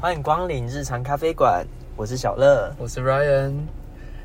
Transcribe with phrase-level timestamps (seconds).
[0.00, 1.66] 欢迎光临日常咖啡馆，
[1.96, 2.72] 我是小乐。
[2.78, 3.52] 我是 Ryan。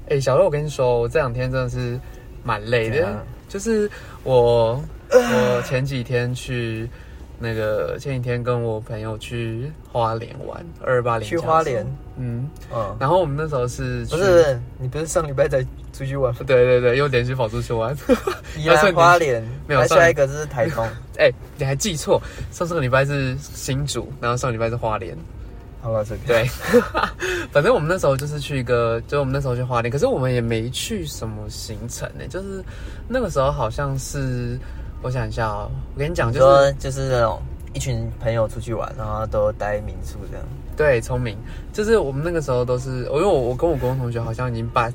[0.07, 1.99] 哎、小乐，我跟你说，我这两天真的是
[2.43, 3.89] 蛮累的，就是
[4.23, 6.87] 我我前几天去
[7.39, 11.83] 那个前几天跟我朋友去花莲玩二八零去花莲，
[12.17, 15.59] 嗯，嗯，然后我们那时候是不是，你不是上礼拜才
[15.91, 16.41] 出去玩吗？
[16.45, 17.97] 对对对，又连续跑出去玩。
[18.55, 20.87] 宜兰 花莲，来没有上下一个就是台东。
[21.17, 25.17] 哎、你还记错，上上个礼拜是新竹，然后上礼拜是花莲。
[25.83, 26.45] 好了，这个对，
[27.51, 32.63] 反正我们那时候就是去一个，就是我们那时候去花莲，可是我们也没去什么行程呢，就是
[33.09, 34.57] 那个时候好像是，
[35.01, 37.41] 我想一下哦，我跟你讲，就是就是那种
[37.73, 40.45] 一群朋友出去玩，然后都待民宿这样。
[40.77, 41.37] 对聪明，
[41.73, 44.89] 就是我们那个时候都是，因为我我跟我国中同学好像已经把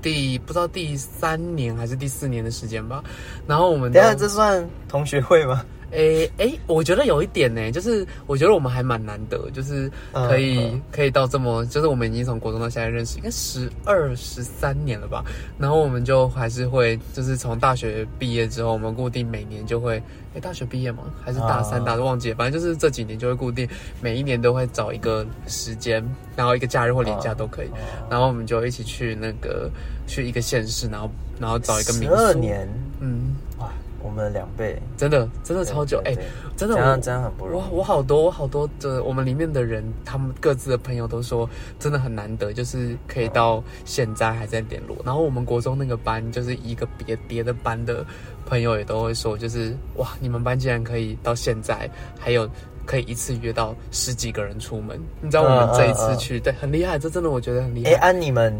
[0.00, 3.02] 第不知道第三年还是第四年的时间吧，
[3.46, 5.64] 然后我们都等下这算同学会吗？
[5.92, 15.22] 诶诶，我觉得有一点呢，就是我觉得我们还蛮难得，就是可以、嗯嗯可以到这么，就是我们已经从国中到现在认识，应该十二十三年了吧。
[15.58, 20.02] 然后我们就还是会，就是从大学毕业之后，我们固定每年就会，
[20.34, 21.04] 诶，大学毕业吗？
[21.22, 23.68] 还是大三、啊大都忘记了，反正就是这几年就会固定，
[24.00, 26.02] 每一年都会找一个时间，
[26.34, 27.76] 然后一个假日或年假都可以，哦
[28.10, 29.70] 然后我们就一起去那个
[30.06, 32.16] 去一个县市，然后然后找一个民宿。
[32.16, 32.66] 十二年，
[33.00, 33.70] 嗯，哇，
[34.02, 36.14] 我们的两倍，真的真的超久，哎、
[36.56, 37.64] 真的我这样这样很不容易。
[37.70, 44.96] 我我好多我好多的我们里面的人，他们各自的朋友都说，真的很难得，就是可以到现在还在联络。
[45.04, 48.04] 然后我们国中那个班，就是一个别别的班的
[48.46, 52.48] 朋友也都会说，就是哇，你们班竟然可以到现在还有。
[52.84, 58.08] 可以一次约到十几个人出门，你知道我们这一次去，对，很厉害，这真的我觉得很厉哎，害。
[58.08, 58.52] 按你们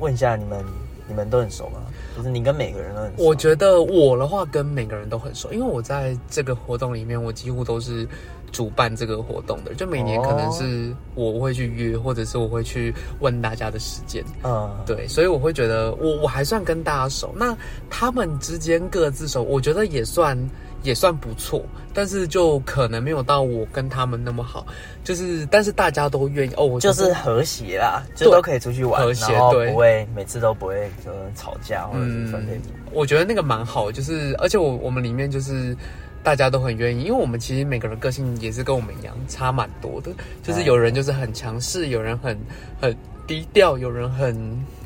[0.00, 0.64] 问一下，你们
[1.06, 1.78] 你们都很熟吗？
[2.18, 3.22] 就是你跟每个人都很熟。
[3.22, 8.04] 我觉得我的话跟每个人都很熟，因为我在这个活动里面，我几乎都是
[8.50, 9.72] 主办这个活动的。
[9.74, 14.24] 就每年可能是我会去约，或者是我会去问大家的时间。
[14.42, 17.32] 嗯，对，所以我会觉得我我还算跟大家熟。
[17.36, 17.56] 那
[17.88, 20.36] 他们之间各自熟，我觉得也算
[20.82, 21.62] 也算不错，
[21.92, 24.66] 但是就可能没有到我跟他们那么好。
[25.04, 32.60] 就是但是大家都愿意哦，我就是和谐啦，就都可以出去玩，和谐对不会每次都不会说吵架或者是。
[32.92, 35.76] 我觉得那个蛮好，就是而且我我们里面就是
[36.22, 40.10] 大家都很愿意，因为我们其实每个人个性也是跟我们一样差蛮多的，
[40.42, 42.38] 就是有人就是很强势，有人很
[42.80, 42.94] 很
[43.26, 44.34] 低调，有人很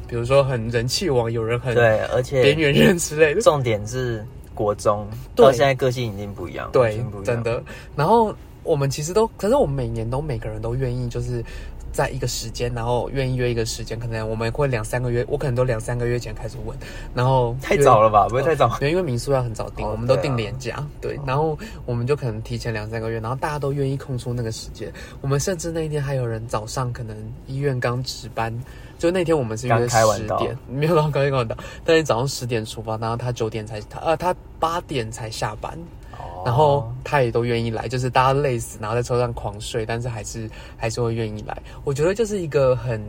[0.07, 3.41] 比如说很人气王，有人很对，而且边缘人之类的。
[3.41, 7.43] 重点是国中对到现在个性已经不一样，完对真。
[7.43, 7.63] 的。
[7.97, 11.45] 然后我们其实都，可是我们每年都每个人都愿意，就是
[11.93, 16.77] 在一个时间，然后愿意约一个时间，可能我们会两三个月，我可能都两三个月前开始问，
[17.15, 18.27] 然后太早了吧？
[18.29, 18.77] 不会太早。
[18.79, 24.91] 对，因为民宿要很早订，哦我们都订廉价，对，然后我们就可能提前两三个月，然后大家都愿意空出那个时间。
[25.21, 28.57] 我们甚至那一天还有人早上可能医院刚值班，
[29.03, 35.77] 就那天我们是约十点，没有到刚开完刀，但是早上十点出发，然后他九点才他呃他八点才下班，
[36.13, 36.45] 哦。
[36.47, 41.61] 然后他也都愿意来，就是大家累死，然后在车上狂睡，但是还是还是会愿意来。
[41.83, 43.03] 我觉得就是一个很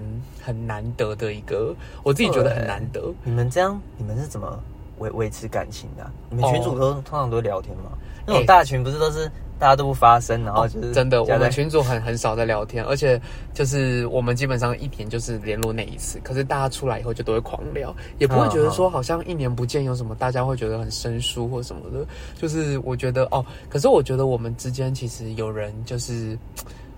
[0.44, 3.14] 很难得的一个，我自己觉得很难得。
[3.24, 4.60] 你们这样，你们是怎么
[4.98, 7.92] 维维持感情的啊、你们群主都、通常都聊天吗？
[8.26, 9.32] 那种哎大群不是都是
[9.64, 13.18] 大家都不发声，然后就是、真的，我们群主很很少在聊天，而且
[13.54, 22.06] 就是我们基本上一年就是联络那一次，可是大家出来以后就都会狂聊，也不会觉得说好像一年不见有什么，大家会觉得很生疏或什么的。
[22.38, 26.38] 就是我觉得哦，可是我觉得我们之间其实有人就是，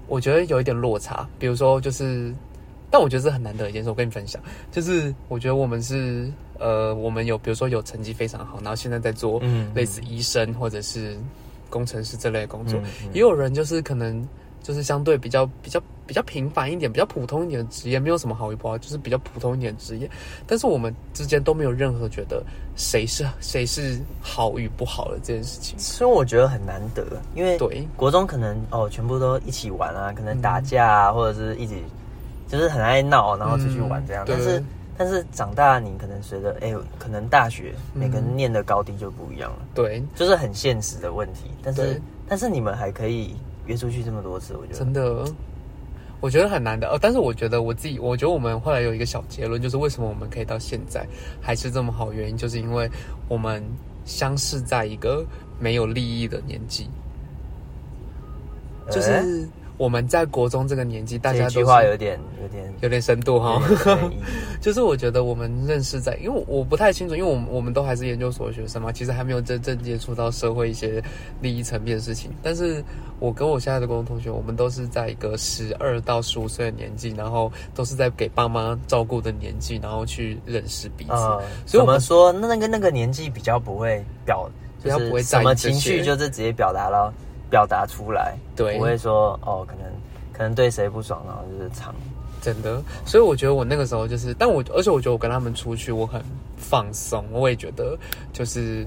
[0.08, 2.34] 我觉得有一点落差，比如说就是。
[2.92, 11.18] 但我觉得这很难得一件事，我跟你分享，就是我觉得我们是呃，我们有比如说有成绩非常好，然后现在在做嗯类似医生或者是
[11.70, 12.80] 工程师这类的工作，
[13.14, 14.28] 也有人就是可能
[14.62, 20.10] 就是相对比较比较比较平凡一点、比较普通一点的职业，没有什么好与不好，就是比较普通一点的职业。
[20.48, 22.44] 但是我们之间都没有任何觉得
[22.76, 25.78] 谁是谁是好与不好的这件事情。
[25.80, 27.06] 所以我觉得很难得，
[27.36, 31.84] 因为对国中可能哦全部都一起玩啊，可能嗯打架啊，或者是一起
[32.48, 34.24] 就是很爱闹，然后出去玩这样。
[34.26, 34.64] 嗯但是
[34.98, 41.52] 但是长大你可能随着哎、可能大学嗯每个人念的高低就不一样了，对，就是很现实的问题。
[41.64, 44.80] 但是但是你们还可以约出去这么多次，我觉得。
[44.80, 45.26] 真的。
[46.22, 51.06] 我觉得很难的，呃，但是我觉得我自己，我觉得我们后来有一个小结论，就是为什么我们可以到现在
[51.40, 52.90] 还是这么好，原因就是因为
[53.28, 53.62] 我们
[54.06, 55.24] 相识在一个
[55.60, 56.90] 没有利益的年纪，
[58.90, 59.24] 就是、哎
[59.78, 63.62] 我们在国中这个年纪，大家都这句话有点有点有点深度哈。
[64.62, 71.04] 就是我觉得我们认识在，因为我不太清楚，因为我们我们都还是研究所学生嘛，其实还没有真正接触到社会一些
[71.42, 72.32] 利益层面的事情。
[72.42, 72.84] 但是
[73.20, 81.12] 我跟我现在的高中同学，我们都是在一个十二到十五岁的年纪，然后都是在给爸妈照顾的年纪，然后去认识彼此。
[81.12, 82.32] 呃，所以我们说？
[82.32, 84.50] 那那个那个年纪比较不会表，
[84.84, 87.14] 就是比较不会在什么情绪就是直接表达到
[87.56, 89.86] 表达出来，对不会说哦，可能
[90.34, 91.96] 可能对谁不爽，然后就是藏。
[92.42, 96.22] 真的，所以我觉得我那个时候就是，但我而且我觉得我跟他们出去，我很
[96.58, 97.98] 放松，我也觉得
[98.34, 98.86] 就是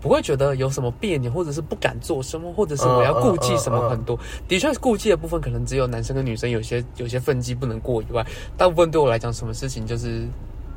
[0.00, 4.18] 不会觉得有什么别扭，或者是不敢做什么，或者是我要顾忌什么很多。
[4.48, 8.24] 的确，顾忌的部分可能只有男生跟女生有些有些分际不能过以外，
[8.56, 10.26] 大部分对我来讲，什么事情就是，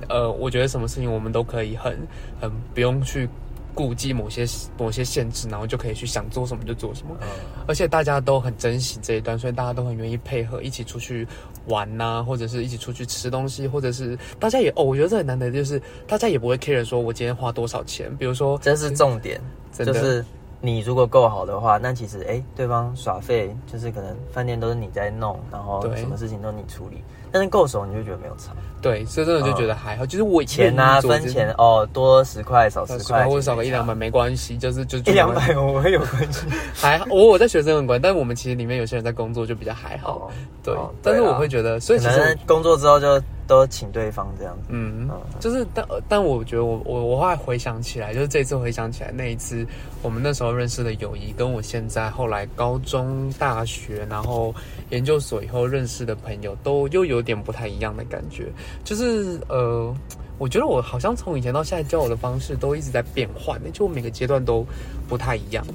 [0.09, 1.97] 呃，我觉得什么事情我们都可以很
[2.41, 3.27] 很不用去。
[3.73, 4.45] 顾忌某些
[4.77, 7.15] 某些限制，然后就可以去想做什么就做什么。
[7.21, 7.27] 嗯
[7.67, 11.25] 而且大家都很珍惜这一段，所以大家都很愿意配合，一起出去
[11.67, 19.39] 玩呐、或者是一起出去吃东西，或者是大家也哦，我觉得这很难得，就是大家也不会 care 说我今天花多少钱，比如说这是重点，
[19.71, 20.25] 真就是
[20.59, 27.01] 你如果够好的话，那其实哎、对方耍废，就是可能饭店都是你在弄，然后什么事情都你处理。
[27.31, 28.51] 但是够熟，你就觉得没有差。
[28.81, 36.47] 对，所以真的就觉得还好，就是我钱啊，分钱哦，多十块少十块，或者少个一两百没关系，就是就 一两百我会有关系。
[36.73, 40.31] 还好，我我在学生很管，但是我们其实里面有些人在工作就比较还好，哦
[40.63, 44.69] 对哦，但是我会觉得，所以可其实工作之后就都请对方这样子。
[44.69, 49.65] 嗯嗯，就是但但我觉得我我我后来回想起来，就是这次回想起来那一次
[50.01, 54.53] 我们那时候认识的友谊，跟我现在后来高中、大学，然后
[54.89, 58.47] 研究所以后认识的朋友，都又有点不太一样的感觉。
[58.83, 59.93] 就是呃，
[60.37, 64.65] 我觉得我好像从以前到现在交友的方式都一直在变换的，就我每个阶段都
[65.07, 65.65] 不太一样。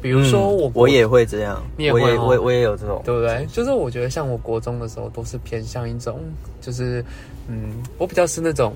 [0.00, 3.46] 比如说我、嗯我也会这样，你也会哦我也我也我也有这种，对不对？
[3.52, 6.18] 就是我觉得像我国中的时候，都是偏向一种，
[6.60, 7.04] 就是
[7.46, 8.74] 嗯，我比较是那种，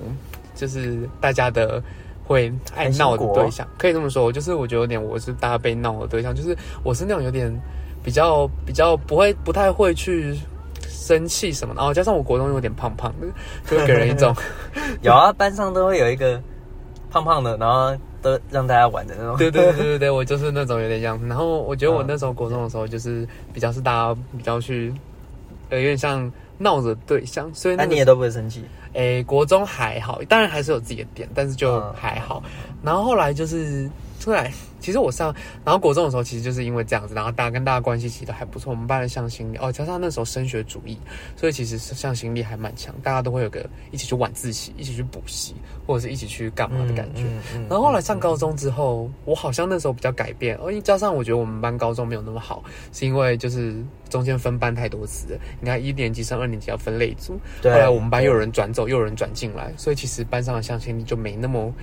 [0.55, 1.83] 就是大家的
[2.25, 4.23] 会爱闹的对象，可以这么说。
[4.23, 7.53] 我就是我觉得有点我是大家被闹的对象，就是我是那种有点
[8.01, 10.33] 比较比较不会不太会去
[11.07, 13.27] 生气什么的，然后加上我国中有点胖胖的，
[13.65, 14.35] 就会给人一种
[15.01, 16.41] 有啊，班上都会有一个
[17.09, 19.37] 胖胖的，然后都让大家玩的那种。
[19.37, 21.25] 对对对对对，我就是那种有点这样子。
[21.27, 24.93] 然后我觉得我那时候国中的时候，就是比较是大家比较去，
[25.69, 32.43] 呃，有点像闹着对象，所以那你也都不会生气，诶，国中还好，当然还是有自己的点，但是就嗯还好。
[32.83, 33.89] 然后后来就是
[34.27, 34.51] 出来，
[34.81, 35.33] 其实我上，
[35.63, 38.71] 然后国中的时候，其实就是因为这样子，然后大家跟大家关系其实都还不错。
[38.71, 40.97] 我们班的向心力哦，加上那时候升学主义，
[41.37, 47.23] 所以其实向心力还蛮强，大家都会有个一起去晚自习，一起去补习，或者是一起去干嘛的感觉。
[47.23, 55.39] 嗯嗯然后后来上高中之后，我好像那时候比较改变，哦因为加上我觉得我们班高中没有那么好，是因为就是中间分班太多次了。
[55.61, 61.73] 你看一年级升二年级要分类组，后来我们班又有人转走，又有人转进来，所以其实班上的向心力就没那么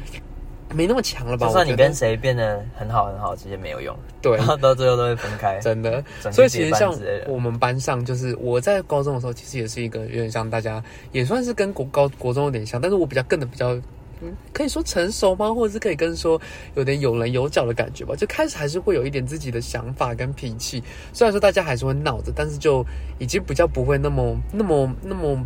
[0.72, 1.46] 没那么强了吧？
[1.46, 4.46] 就算你跟谁变得很好很好，其实没有用，对 然。
[4.46, 5.58] 后到最后都会分开。
[5.62, 6.02] 真的，
[6.32, 6.92] 所以其实像
[7.28, 10.82] 我们班上，就是我在高中的时候，其实也是一个有点像大家，
[11.12, 13.74] 也算是跟国高国中有点像，但是我比较更的比较，
[14.20, 15.52] 嗯，可以说成熟吗？
[15.52, 16.40] 或者是可以跟说
[16.74, 18.14] 有点有棱有角的感觉吧。
[18.16, 20.82] 就开始还是会有一点自己的想法跟脾气，
[21.12, 22.84] 虽然说大家还是会闹着，但是就
[23.18, 25.38] 已经比较不会那么那么那么。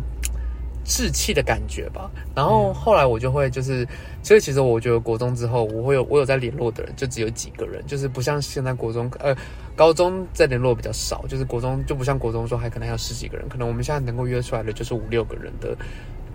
[0.89, 3.87] 稚气的感觉吧，然后后来我就会就是，
[4.23, 9.35] 所以其实我觉得国中之后，我会有我有在联络的人就只有几个人，就是不像现在国中呃
[9.75, 15.77] 高中在联络比较少，就是国中就不像国中说还可能还有十几个人，可能我们现在能够约出来的就是五六个人的，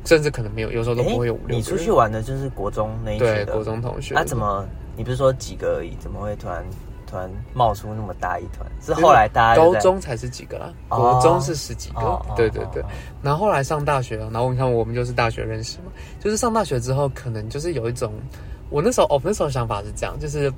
[0.05, 1.59] 甚至可能没有，有时候都不会有五六个人。
[1.59, 4.65] 你出去玩的就是国中那一群的，对国中同学，那、怎么？
[4.97, 6.65] 你不是说几个而已，怎么会突然
[7.07, 8.67] 突然冒出那么大一团？
[8.81, 10.99] 是后来大家高中才是几个啦，哦。
[10.99, 12.83] 国中是十几个，哦哦对对对。
[12.83, 12.91] 哦哦。
[13.23, 18.13] 然后后来上大学，然后你看我们就是大学认识嘛，就是上大学之后，可能就是有一种，
[18.71, 20.53] 我那时候哦那时候想法是这样，就是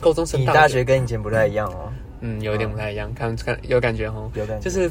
[0.00, 4.64] 高中升你大大学跟以前不太一样哦，嗯，有一点不太一样，看看有感觉哈，有感觉。
[4.64, 4.90] 就是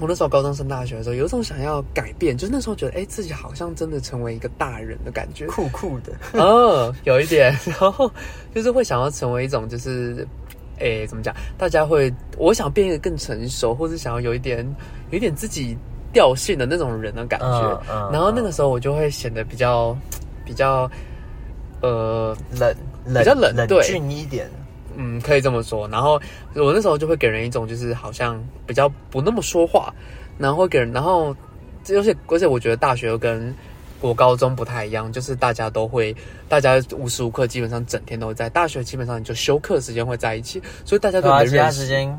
[0.00, 6.12] 我那时候高中升大学的时候，有一种想要改变，就是那时候觉得，哎、自己好像真的成为一个大人的感觉，酷酷的。
[6.32, 8.10] 哦，有一点，然后
[8.54, 10.26] 就是会想要成为一种，就是，
[10.78, 11.32] 诶，怎么讲？
[11.56, 14.66] 大家会，我想变得更成熟，或者想要有一点，
[15.10, 15.76] 有一点自己
[16.12, 17.80] 调性的那种人的感觉。
[17.88, 19.96] 嗯嗯然后那个时候我就会显得比较，
[20.44, 20.90] 比较，
[21.82, 22.74] 呃，冷
[23.06, 24.50] 冷比较冷冷对峻一点。
[24.96, 25.88] 嗯，可以这么说。
[25.88, 26.20] 然后
[26.54, 29.92] 我那时候就会给人一种，就是好像比较不那么说话，
[30.38, 31.34] 然后会给人，然后
[31.88, 33.54] 而且而且我觉得大学又跟
[34.00, 36.14] 我高中不太一样，就是大家都会，
[36.48, 38.48] 大家无时无刻基本上整天都会在。
[38.50, 41.80] 大学基本上你就休课时间会在一起，所以大家都没认识。
[41.82, 42.18] 时间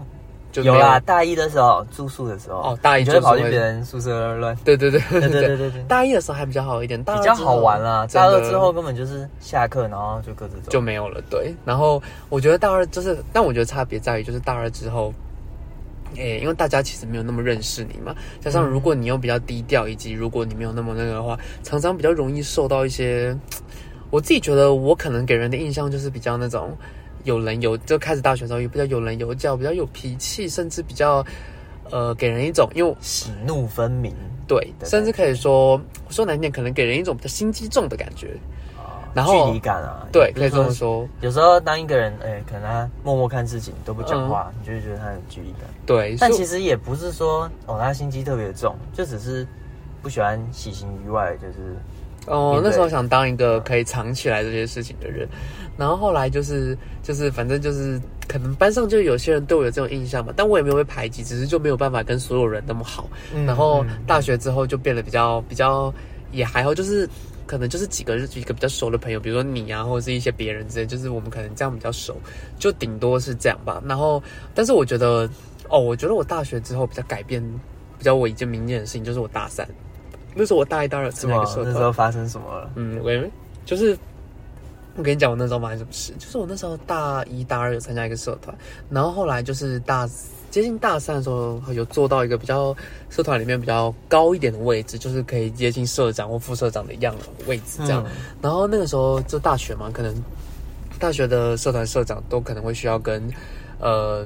[0.63, 8.07] 就有啦，大一的时候住宿的时候，哦大一你就跑去别人宿舍乱，对对对对对对对对，大一的时候还比较好一点，大比较二之后好玩啦。
[8.13, 10.71] 大二之后根本就是下课，然后就各自走。
[10.71, 11.21] 就没有了。
[11.29, 15.13] 对，然后我觉得大二就是，但我觉得差别在于就是大二之后。
[16.17, 23.35] 诶，因为大家其实没有那么认识你嘛，加上如果你又比较低调，以及如果你没有那么那个的话，常常比较容易受到一些。
[24.11, 26.71] 我自己觉得我可能给人的印象就是比较那种
[27.25, 31.25] 有棱有，就开始大学的时候也比较有棱有角，比较有脾气，甚至比较
[31.91, 34.15] 呃给人一种因为喜怒分明
[34.47, 35.79] 对，甚至可以说
[36.09, 38.37] 说难听点，可能给人一种比较心机重的感觉。
[38.77, 40.69] 啊，然后距离感啊，对，可以这么。
[40.71, 41.07] 说。
[41.21, 45.61] 有时候当一个人，哎、可能他默默看事情都不讲话，你就会觉得他有距离感。
[45.85, 49.47] 对，但其实也不是说哦，他心机特别重，就只是
[50.03, 51.75] 不喜欢喜形于外，就是
[52.25, 55.27] 哦，那时候想当一个可以藏起来这些事情的人，
[55.77, 63.09] 然后后来就是就是反正就是可能班上就有些人对我有这种印象吧，但我也没有被排挤，只是就没有办法跟所有人那么好。
[63.33, 65.93] 嗯然后嗯大学之后就变得比较比较
[66.31, 67.07] 也还好，就是
[67.45, 72.17] 可能就是几个几个比较熟的朋友，比如说你啊，或者是一些别人之类，就是我们可能这样比较熟，
[72.57, 73.81] 就顶多是这样吧。
[73.85, 74.21] 然后，
[74.55, 75.29] 但是我觉得
[75.69, 77.39] 哦，我觉得我大学之后比较改变，
[77.99, 79.67] 比较我一件明显的事情就是我大三，
[80.35, 82.69] 那时候我大一、大二参加一个社团那时，候发生什么了？
[82.75, 83.31] 嗯，我以为
[83.65, 83.97] 就是
[84.97, 88.55] 我跟你讲，我那时候发生什么事，就是我那时候大一大二有参加一个社团，
[88.89, 90.07] 然后后来就是大
[90.51, 92.75] 接近大三的时候，有做到一个比较
[93.09, 98.03] 社团里面比较高一点的位置，就是可以接近社长或副社长的一样的位置这样。
[98.05, 98.11] 嗯
[98.41, 100.13] 然后那个时候就大学嘛，可能
[100.99, 103.21] 大学的社团社长都可能会需要跟
[103.79, 104.25] 呃，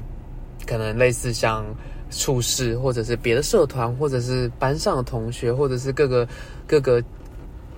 [0.67, 1.65] 可能类似像
[2.09, 6.27] 处事或者是别的社团，或者是班上的同学，或者是各个
[6.67, 7.03] 各个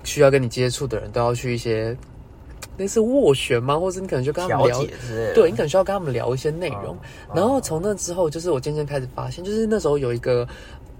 [0.04, 1.96] 需要跟你接触的人，都要去一些
[2.78, 3.78] 类似斡旋吗？
[3.78, 4.82] 或者你可能就跟他们聊。
[5.34, 6.96] 对你可能需要跟他们聊一些内容，
[7.28, 10.48] 哦然后从那之后，就是我渐渐开始发现，就是那时候有一个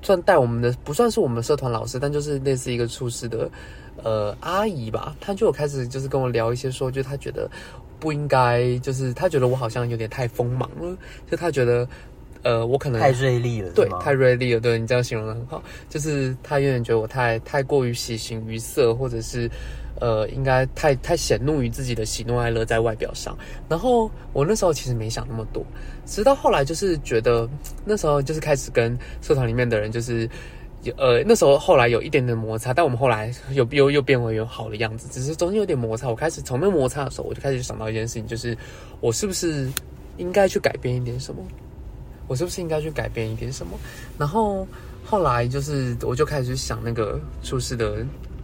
[0.02, 3.50] 算带我们的，不算是我们社团老师，但就是类似一个处事的
[4.02, 7.50] 呃阿姨吧，她就有开始就是跟我聊一些说，就她觉得
[7.98, 10.96] 不应该，就是她觉得我好像有点太锋芒了，
[11.30, 11.88] 就她觉得
[12.42, 19.50] 呃我可能太锐利了，对太锐利了，对你这样形容的很好，就是他有点觉得我太太过于喜形于色，或者是。
[20.00, 25.64] 呃，应该太太显露于自己的喜怒哀乐在外表上，然后我那时候其实没想那么多，
[26.06, 27.48] 直到后来就是觉得
[27.84, 30.28] 那时候就是开始跟社团里面的人就是。
[30.82, 36.08] 有呃，那时候后来有一点点摩擦，但我们后来又又又变回有好的样子，只是中间有点摩擦。
[36.08, 38.58] 我开始从那摩擦的时候，我就开始想到一件事情，就是
[39.00, 39.70] 我是不是
[40.16, 41.40] 应该去改变一点什么？
[42.32, 43.78] 我是不是应该去改变一点什么？
[44.16, 44.66] 然后
[45.04, 47.96] 后来就是我就开始去想那个出事的，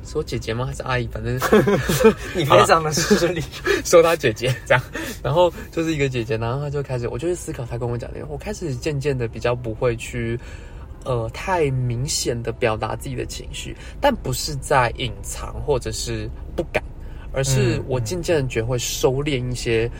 [0.04, 0.66] 是我姐姐吗？
[0.66, 1.06] 还是阿姨？
[1.06, 1.34] 反正
[2.36, 3.42] 你非常的失礼。
[3.86, 4.84] 说她姐姐这样，
[5.22, 10.38] 然后就是一个姐姐，然后她就开始，我就去思考她跟我讲的，我开始渐渐的比较不会去。
[11.04, 16.82] 呃，太明显的表达自己的情绪，但不是在隐藏或者是不敢，
[17.32, 19.90] 而是嗯我渐渐的学会收敛一些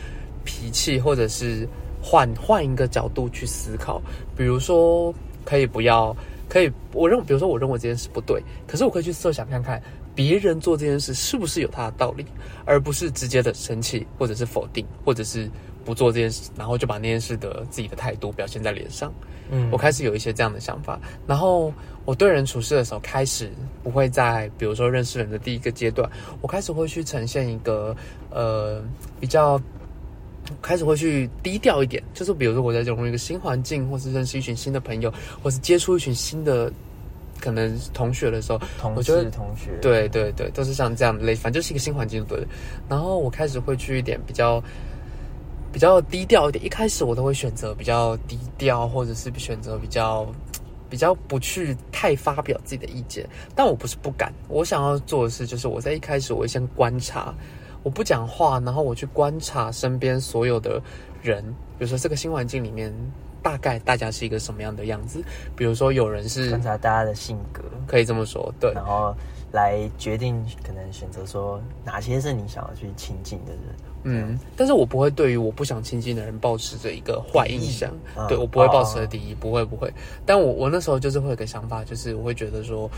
[0.43, 1.67] 脾气，或者是
[2.09, 4.01] 换换一个角度去思考。
[4.35, 5.13] 比如说，
[5.45, 6.15] 可以不要，
[6.49, 9.79] 可以我认，比如说我认为这件事不对，可是我可以去设想看看
[10.15, 12.25] 别人做这件事是不是有他的道理，
[12.65, 15.47] 而不是直接的生气，或者是否定，或者是
[15.85, 19.13] 不做这件事，然后就把那件事的自己的态度表现在脸上。
[19.51, 21.71] 嗯我开始有一些这样的想法，然后
[22.05, 23.51] 我对人处事的时候，开始
[23.83, 26.09] 不会在比如说认识人的第一个阶段，
[26.41, 27.95] 我开始会去呈现一个
[28.31, 28.81] 呃
[29.19, 29.61] 比较。
[30.61, 36.71] 开始会去低调一点，就是比如说我在融入一个新环境，或是认识一群新的朋友，或是接触一群新的
[37.39, 42.47] 可能同学的时候，同我觉得事同学，对对对，都是像这样的类，反正就是一个新环境，对了。
[42.89, 44.61] 然后我开始会去一点比较
[45.71, 50.27] 比较低调一点，一开始我都会选择比较低调，或者是选择比较
[50.89, 53.27] 比较不去太发表自己的意见。
[53.55, 57.33] 但我不是不敢，我想要做的事就是我在一开始我会先观察，
[57.83, 60.81] 我不讲话，然后我去观察身边所有的
[61.21, 61.43] 人，
[61.77, 62.93] 比如说这个新环境里面。
[63.41, 65.23] 大概大家是一个什么样的样子？
[65.55, 69.15] 比如说，有人是观察大家的性格，可以这么说，对，然后
[69.53, 73.61] 来决定可能选择说哪些是你想要去亲近的人。
[74.03, 79.89] 嗯，但是我不会对于我不想亲近的人保持着一个坏印象，嗯对我不会保持哦着敌意，不会不会。
[80.25, 82.91] 但我我那时候就是会有个想法，就是我会觉得说，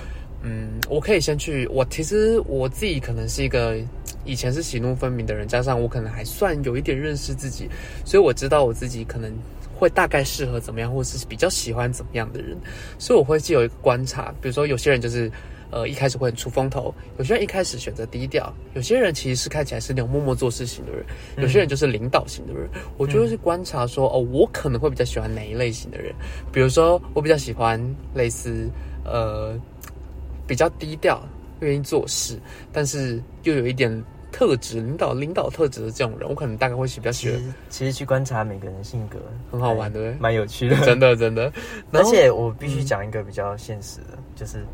[0.44, 3.78] 嗯，我可以先去，我其实我自己可能是一个
[4.26, 7.70] 以前是喜怒分明的人，加上我可能还算有一点认识自己，
[8.06, 9.32] 所以我知道我自己可能。
[9.74, 12.56] 会大概适合怎么样，或是比较喜欢怎么样的人，
[13.00, 15.32] 所以我会既有一个观察，比如说有些人就是
[15.72, 21.04] 呃一开始会很出风头，有些人一开始选择低调，有些人其实是看起来是那种默默做事型的人，
[21.38, 22.70] 有些人就是领导型的人。
[22.96, 26.14] 我觉得是观察说，哦，我可能会比较喜欢哪一类型的人，
[26.54, 27.84] 比如说我比较喜欢
[28.14, 28.70] 类似
[29.04, 29.60] 呃
[30.48, 31.22] 比较低调、
[31.60, 32.40] 愿意做事，
[32.72, 34.04] 但是又有一点。
[34.34, 37.38] 特质领导领导特质的这种人，我可能大概会比较喜欢。
[37.70, 39.20] 其实去观察每个人性格
[39.52, 40.18] 很好玩，对不对？
[40.22, 41.52] 蛮有趣的，真 的真的。
[41.92, 44.66] 而且我必须讲一个比较现实的，就是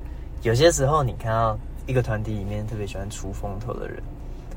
[0.44, 1.58] 有些时候你看到
[1.88, 3.98] 一个团体里面特别喜欢出风头的人，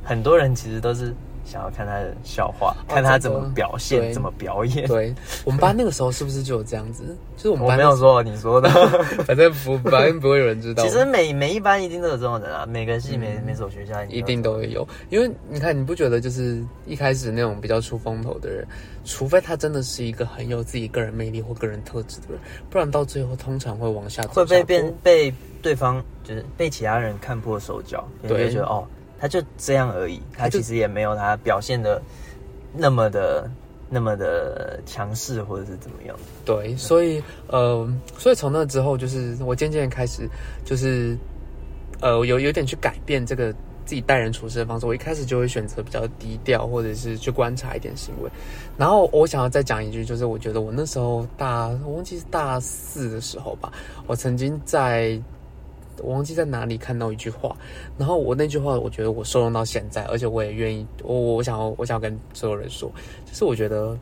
[0.04, 1.14] 很多人其实都是。
[1.44, 4.86] 想要看他的笑话，看他怎么表现，怎么表演。
[4.86, 7.16] 对我们班那个时候是不是就有这样子？
[7.36, 8.68] 就是我们班没有说你说的，
[9.24, 10.82] 反正不反正不会有人知道。
[10.84, 14.86] 其实每每一班一定都有这种人啊，每个系每每所学校一定都会有。
[15.08, 18.66] 因为你看，你不觉得就是一开始那种比较出风头的人，
[19.04, 28.86] 除非他真的是一个很有自己个人魅力或个人特质的人，不然到最后通常会往下会被变被对方就是被其他人看破手脚，对，觉得哦。
[29.20, 32.00] 他就这样而已，他其实也没有他表现的
[32.74, 33.50] 那么的
[33.90, 36.16] 那么的强势或者是怎么样。
[36.44, 37.86] 对，所以呃，
[38.16, 40.26] 所以从那之后，就是我渐渐开始
[40.64, 41.14] 就是
[42.00, 43.52] 呃有有点去改变这个
[43.84, 44.86] 自己待人处事的方式。
[44.86, 48.30] 我一开始就会选择比较低调，或者是去观察一点行为。
[48.78, 53.70] 然后我想要再讲一句，就是我觉得我那时候大我忘记是大四的时候吧，
[54.06, 55.20] 我曾经在。
[56.02, 57.56] 我忘记在哪里看到一句话，
[57.96, 62.90] 然后我那句话，我觉得我受用到现在，而且我也愿意，我我想要，我想要跟所有人说，
[63.26, 63.96] 就是我觉得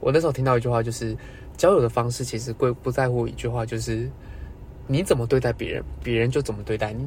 [0.00, 1.16] 我那时候听到一句话，就是
[1.56, 4.08] 交友的方式其实贵不在乎一句话，就是
[4.86, 7.04] 你怎么对待别人，别人就怎么对待你。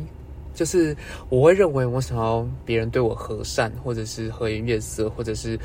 [0.54, 0.96] 就是
[1.30, 5.58] 我会认为我想要别人对我和善，或者是和颜悦色，或者是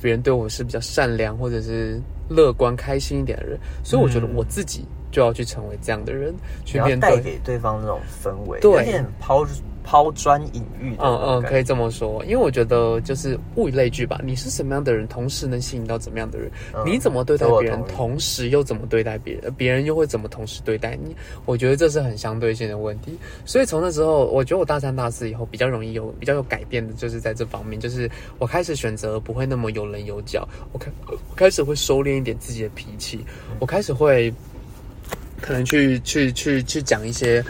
[0.00, 4.84] 别人对我是比较善良，或者是乐观开心一点的人，所以我觉得我自己。
[5.14, 9.46] 就要去成为这样的人，去面对带给对方那种氛围，有点抛
[9.84, 10.96] 抛砖引玉。
[10.98, 14.20] 嗯嗯，可以这么说，因为我觉得就是物以类聚吧。
[14.24, 16.50] 你是什么样的人，同时能吸引到怎么样的人。
[16.84, 21.14] 你怎么对待别人，同时又怎么对待别人，别人又会怎么同时对待你？
[21.44, 23.16] 我觉得这是很相对性的问题。
[23.44, 30.48] 所以从那之后，我觉得我大三大四以后比较容易有比较有改变的，就是在这方面，就是我开始选择不会那么有棱有角。
[30.72, 33.24] 我开我开始会收敛一点自己的脾气，
[33.60, 34.34] 我开始会。
[35.44, 37.44] 可能去去去去讲一些，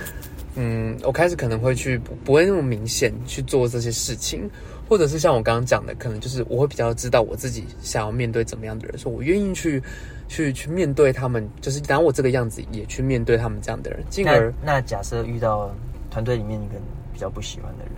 [0.57, 4.51] 嗯，我开始可能会去不不会那么明显去做这些事情，
[4.89, 9.81] 或者是像我刚刚讲的，可能就是我会比较知道我自己想要面对怎么样的人，说我愿意去
[10.27, 15.73] 去去面对他们，就是拿我这个样子也去面对他们这样的人，进而那假设遇到
[16.11, 16.75] 团队里面一个
[17.13, 17.93] 比较不喜欢的人，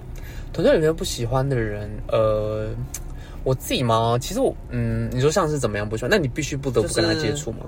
[0.53, 2.69] 团队里面不喜欢的人，呃，
[3.45, 4.19] 我自己嘛？
[4.21, 6.11] 其实我嗯，你说像是怎么样不喜欢？
[6.11, 7.61] 那你必须不得不跟他接触吗？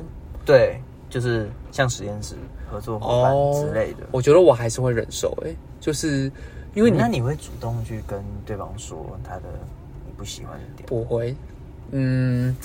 [0.45, 0.79] 对。
[1.09, 2.35] 就是像实验室
[2.71, 6.31] 合作伙伴之类的，我觉得我还是会忍受哎，就是
[6.75, 9.45] 因为你那你会主动去跟对方说他的
[10.07, 10.87] 你不喜欢的点？
[10.87, 11.35] 不会，
[11.91, 12.57] 嗯。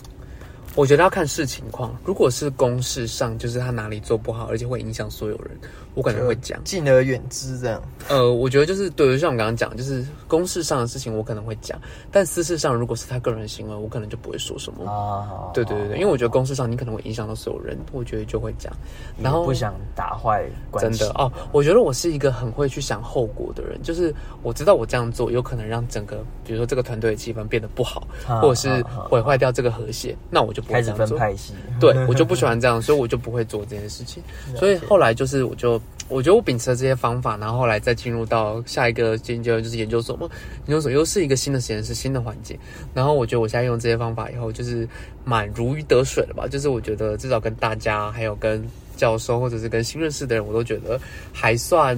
[0.75, 1.95] 我觉得要看视情况。
[2.03, 5.51] 如果是公事上，就是他哪里做不好，而且会影响所有人，
[5.93, 7.81] 我可能会讲，敬而远之这样。
[8.09, 11.79] 呃，我觉得就是对，像我刚刚讲，就是公事上的事情，我可能会讲，
[12.11, 14.89] 但私事上，如果是他个人行为，我可能就不会说什么。
[14.89, 18.73] 啊，对对对对，因为我觉得公事上你可能会影响到所有人，我觉得就会讲。
[19.21, 20.99] 然后不想打坏关系。
[20.99, 28.07] 真的哦，我觉得我是一个很会去想后果的人，就是我知道我这样做有可能让整个，比如说这个团队的气氛变得不好，
[28.41, 30.62] 或者是毁坏掉这个和谐，那我就。
[30.67, 34.21] 开始分派系， 对我就不喜欢这样，所以我就不会做这件事情。
[34.55, 40.29] 所以后来就是，我就我觉得我秉持了这些方法，然后后来再进入到下一个研究，就是研究所嘛。
[40.67, 42.57] 研究所又是一个新的实验室、新的环境。
[42.93, 44.87] 然后我觉得我现在用这些方法以后，就是
[45.23, 46.47] 蛮如鱼得水了吧。
[46.47, 48.63] 就是我觉得至少跟大家，还有跟
[48.95, 50.99] 教授，或者是跟新认识的人，我都觉得
[51.31, 51.97] 还算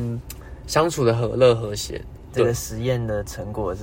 [0.68, 2.02] 相处的和乐和谐。
[2.36, 3.82] 这个实验的成果是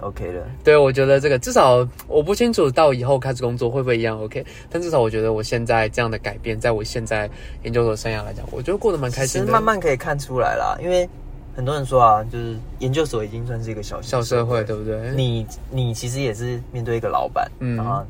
[0.00, 7.30] OK 的，对，我觉得这个至少我不清楚到以后开始工作会不会一样 OK，但至少我觉得我现在这样的改变，在我现在
[7.62, 9.52] 研究所生涯来讲，我觉得过得蛮开心的。
[9.52, 11.08] 慢慢可以看出来啦，因为
[11.54, 15.12] 很多人说啊，就是研究所已经算是一个小小社会，对不对？
[15.14, 18.04] 你你其实也是面对一个老板，嗯，然后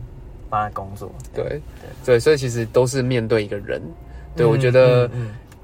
[0.49, 1.45] 帮他工作，对。
[1.45, 1.61] 对。
[2.05, 3.81] 对，所以其实都是面对一个人，
[4.35, 5.09] 对我觉得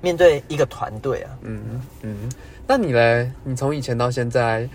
[0.01, 2.31] 面对一个团队啊，嗯嗯。
[2.67, 3.31] 那你嘞？
[3.45, 4.69] 你从以前到现在，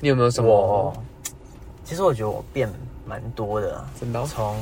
[0.00, 0.92] 你有没有什么？
[1.84, 2.68] 其实我觉得我变
[3.06, 4.22] 蛮多的，真的。
[4.26, 4.56] 从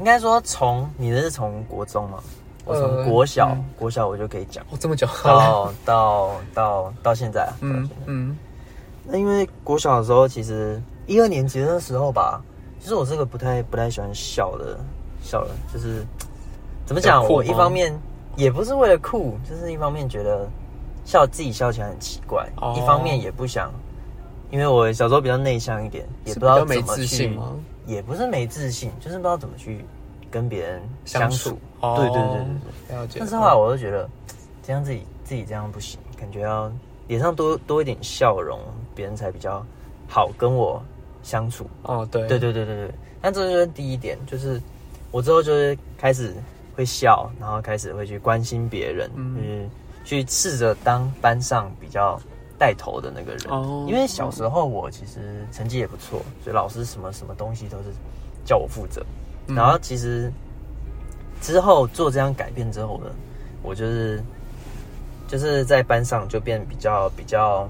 [0.00, 2.18] 应该说从你的是从国中嘛，
[2.64, 8.36] 我从国小国小我就可以讲，哦，这么久，到到到到现在，嗯嗯。
[9.04, 12.42] 那因为国小的时候，其实一二年级的时候吧，
[12.80, 14.76] 其实我是个不太不太喜欢笑的
[15.22, 16.04] 笑的，就是
[16.84, 17.24] 怎么讲？
[17.24, 17.96] 我一方面
[18.36, 20.48] 也不是为了酷，就是一方面觉得。
[21.06, 23.70] 笑自己笑起来很奇怪，哦一方面也不想，
[24.50, 27.38] 因为我小时候比较内向一点，也不知道怎么去？
[27.84, 29.84] 也不是没自信，就是不知道怎么去
[30.30, 31.58] 跟别人相处。
[31.80, 32.44] 哦对对对对
[32.88, 32.96] 对。
[32.96, 33.18] 了解。
[33.18, 34.08] 但是后来我就觉得，
[34.62, 36.72] 这样自己自己这样不行，感觉要
[37.06, 38.58] 脸上多多一点笑容，
[38.94, 39.62] 别人才比较
[40.08, 40.82] 好跟我
[41.22, 41.66] 相处。
[41.82, 44.58] 哦，对对对对对对，那这就是第一点，就是
[45.10, 46.34] 我之后就是开始
[46.76, 49.70] 会笑，然后开始会去关心别人，嗯嗯，
[50.04, 52.20] 去试着当班上比较
[52.58, 53.50] 带头的那个人。
[53.50, 57.84] 哦因为小时候我其实成绩也不错，所以老师什么什么东西都是
[58.44, 59.04] 叫我负责。
[59.46, 60.32] 嗯然后其实
[61.40, 63.10] 之后做这样改变之后呢，
[63.62, 64.22] 我就是
[65.28, 67.68] 就是在班上就变比较比较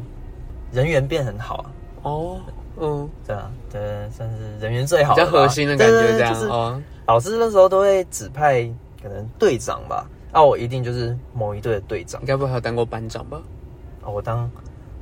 [0.73, 1.67] 人缘变很好啊。
[2.03, 2.40] 哦，
[2.79, 6.83] 嗯，对啊，对，算是人缘最好比较核心的感对觉这样。
[7.07, 8.71] 老师那时候都会指派
[9.05, 12.27] 可能队长吧，啊，我一定就是某一队的队长应。
[12.27, 13.38] 该不会还有当过班长吧？
[14.03, 14.51] 啊我当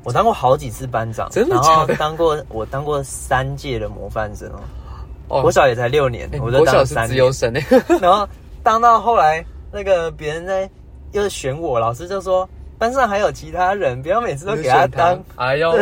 [0.02, 4.58] 我当过好几次班长，真的然后假的当过我当过三届的模范生哦。
[5.28, 7.64] 哦国小也才六年，哎我就国小是当了三年自由生哎。
[8.02, 8.28] 然后
[8.64, 10.68] 当到后来，那个别人在
[11.12, 15.22] 又选我，老师就说班上还有其他人，不要每次都给他当。
[15.36, 15.72] 哎呦，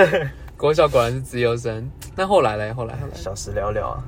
[0.59, 1.91] 国小果然是自由生。
[2.15, 2.73] 那后来嘞？
[2.73, 4.05] 后来后来小时聊聊啊，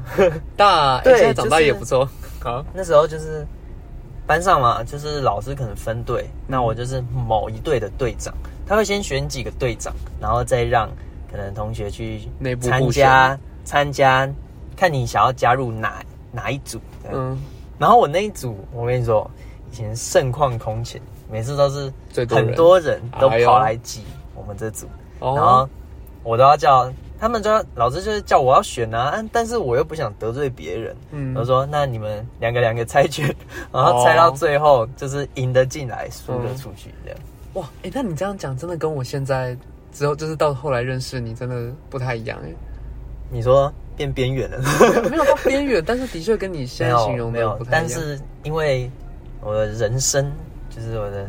[0.56, 2.06] 大，现在长大也不错。
[2.40, 3.46] 好，那时候就是
[4.26, 8.32] 班上嘛，就是老师可能分队，那我就是某一队的队长，
[8.66, 10.88] 他会先选几个队长，然后再让
[11.30, 12.22] 可能同学去
[12.60, 14.28] 参加参加，
[14.76, 16.78] 看你想要加入哪哪一组。
[17.04, 17.38] 嗯，嗯，
[17.78, 19.28] 然后我那一组，我跟你说，
[19.70, 21.92] 以前盛况空前，每次都是
[22.28, 24.02] 很多人都跑来挤
[24.34, 24.86] 我们这组，
[25.18, 25.34] 哦。
[25.34, 25.68] 然后
[26.22, 33.32] 我都要叫他们就要老师就是叫我要选啊，啊但是我又不想得罪别人，嗯我说那你们两个两个猜拳，
[33.72, 37.20] 然后猜到最后就是赢得进来，输的出去这样。
[37.52, 39.56] 哇，哎、那你这样讲，真的跟我现在
[39.92, 42.48] 之后，就是到后来认识你，真的不太一样哎、
[43.30, 44.58] 你说变边缘了？
[45.08, 47.56] 没有到边缘，但是的确跟你现在形容有没有。
[47.70, 48.90] 但是因为
[49.40, 50.28] 我的人生
[50.70, 51.28] 就是我的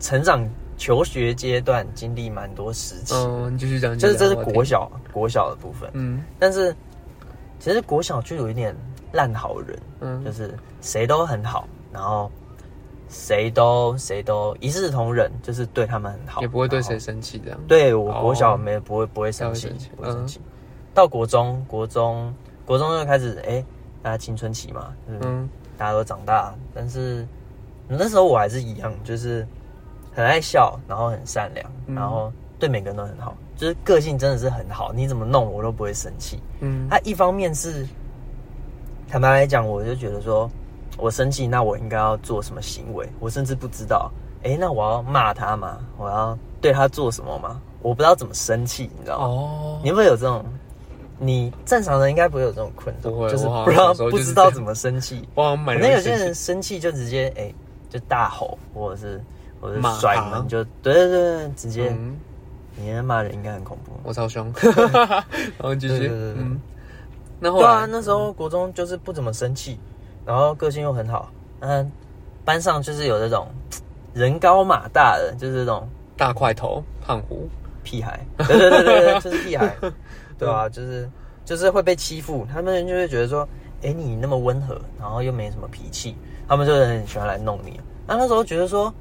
[0.00, 0.44] 成长
[0.78, 6.24] 求学阶段经历蛮多时期，嗯，你继续讲，就是这是国，小国小的部分，嗯。
[6.38, 6.74] 但是
[7.58, 8.74] 其实国小就有一点
[9.12, 12.30] 烂好人，嗯，就是谁都很好，然后
[13.10, 17.60] 谁都谁都一视同仁，就是对他们很好，也不会对谁生气这样。
[17.66, 20.40] 对我哦国小没不会不会生气不会生气，不会生气。
[20.94, 23.62] 到国中，国中国中就开始哎、
[24.02, 25.48] 大家青春期嘛，嗯，嗯。
[25.76, 27.24] 大家都长大，但是
[27.86, 29.46] 那时候我还是一样，就是
[30.18, 36.42] 很爱笑，然后很善良，嗯然后对每个人都很好，就是个性真的是很好，你怎么弄我都不会生气。
[36.58, 37.86] 嗯，他一方面是
[39.08, 40.50] 坦白来讲，我就觉得说
[40.96, 43.08] 我生气，那我应该要做什么行为？
[43.20, 44.10] 我甚至不知道，
[44.42, 45.78] 哎、那我要骂他吗？
[45.96, 47.60] 我要对他做什么吗？
[47.80, 49.24] 我不知道怎么生气，你知道吗？
[49.26, 50.44] 哦，你会有这种？
[51.20, 55.28] 你正常人应该不会有这种困扰，不会就是不知道不知道怎么生气。
[55.36, 57.54] 我好像蛮可能有些人生气就直接哎、
[57.88, 59.22] 就大吼，或者是
[59.60, 62.16] 或者骂是甩他门，就对对对对，直接、嗯，
[62.76, 63.92] 你那骂人应该很恐怖。
[64.02, 64.52] 我超凶，
[65.58, 66.42] 然后继续，对对对对。
[66.42, 66.60] 嗯，
[67.40, 69.78] 那后对啊，那时候国中就是不怎么生气，
[70.24, 71.90] 然后个性又很好，嗯，
[72.44, 73.48] 班上就是有这种
[74.14, 77.48] 人高马大的，就是这种大块头胖虎，
[77.82, 79.76] 屁孩，对对对对对， 就是屁孩，
[80.38, 81.08] 对啊，就是
[81.44, 83.48] 就是会被欺负，他们就会觉得说，
[83.82, 86.16] 哎、你那么温和，然后又没什么脾气，
[86.46, 87.80] 他们就很喜欢来弄你。
[88.06, 88.92] 那那时候觉得说，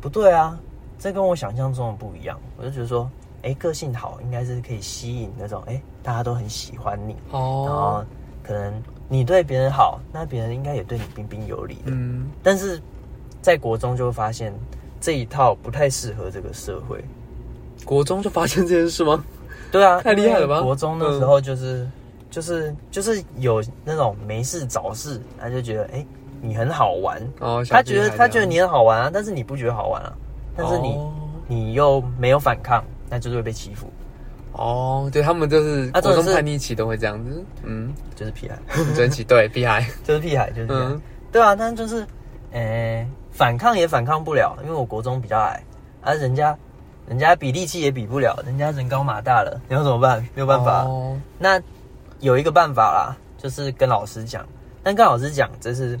[0.00, 0.58] 不对啊，
[0.98, 3.10] 这跟我想象中的不一样，我就觉得说，
[3.42, 8.06] 哎、个性好，应该是可以吸引那种，哎、大家都很喜欢你，然后哦，
[8.42, 11.82] 可能你对别人好，那别人应该也对你彬彬有礼的。
[11.86, 12.80] 嗯，但是
[13.40, 14.52] 在国中就会发现
[15.00, 17.04] 这一套不太适合这个社会。
[17.84, 19.22] 国中就发现这件事吗？
[19.70, 21.86] 对啊， 太厉害了吧国中那时候就是、
[22.30, 26.06] 就是就是有那种没事找事，他就觉得哎、
[26.40, 30.12] 你很好玩，哦，他觉得他觉得你很好玩啊，但是你不觉得好玩啊，
[30.56, 31.12] 但是你、哦。
[31.48, 33.88] 你又没有反抗，那就是会被欺负，
[34.50, 38.58] 哦，对他们就是国中啊重点是叛逆期都会这样子，嗯，就是屁孩，
[38.96, 40.90] 真奇对 屁孩，就是屁孩，就是这样。
[40.90, 41.00] 嗯。
[41.30, 42.04] 对啊，但就是，
[42.50, 45.62] 呃、反抗也反抗不了，因为我国中比较矮，
[46.00, 46.58] 啊，人家，
[47.06, 50.20] 人家比力气也比不了，人家人高马大了，你要怎么办？
[50.34, 50.82] 没有办法。
[50.82, 51.16] 哦。
[51.38, 51.62] 那
[52.18, 54.44] 有一个办法啦，就是跟老师讲，
[54.82, 55.96] 但跟老师讲这是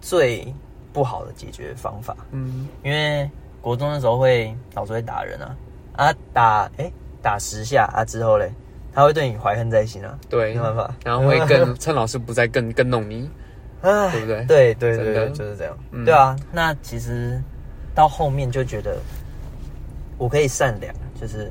[0.00, 0.52] 最
[0.92, 3.28] 不好的解决方法，嗯，因为
[3.60, 5.56] 国中的时候会老师会打人啊，
[5.96, 6.90] 啊打哎、
[7.22, 8.50] 打十下啊之后嘞，
[8.92, 13.28] 他会对你怀恨在心啊，对，没有办法，然后会更 趁老师不在更更弄你，
[13.82, 14.44] 啊对不对？
[14.46, 15.76] 对对对就是这样。
[15.90, 16.04] 嗯。
[16.04, 17.40] 对啊，那其实
[17.94, 18.96] 到后面就觉得
[20.16, 21.50] 我可以善良，就是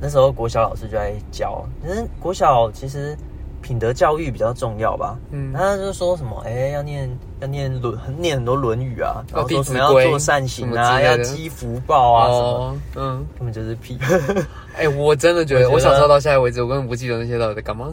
[0.00, 3.16] 那时候国小老师就在教，可是国小其实
[3.60, 5.18] 品德教育比较重要吧。
[5.30, 7.08] 嗯他就说什么，哎、要念
[7.40, 13.98] 要念论念很多《论语》啊，然后弟说什么要做善行啊，要积福报啊，什么，哦，嗯，根本就是屁。
[14.76, 17.88] 哎、我真的觉得，我小时候到现在为止，我根本不记得那些到底在干嘛。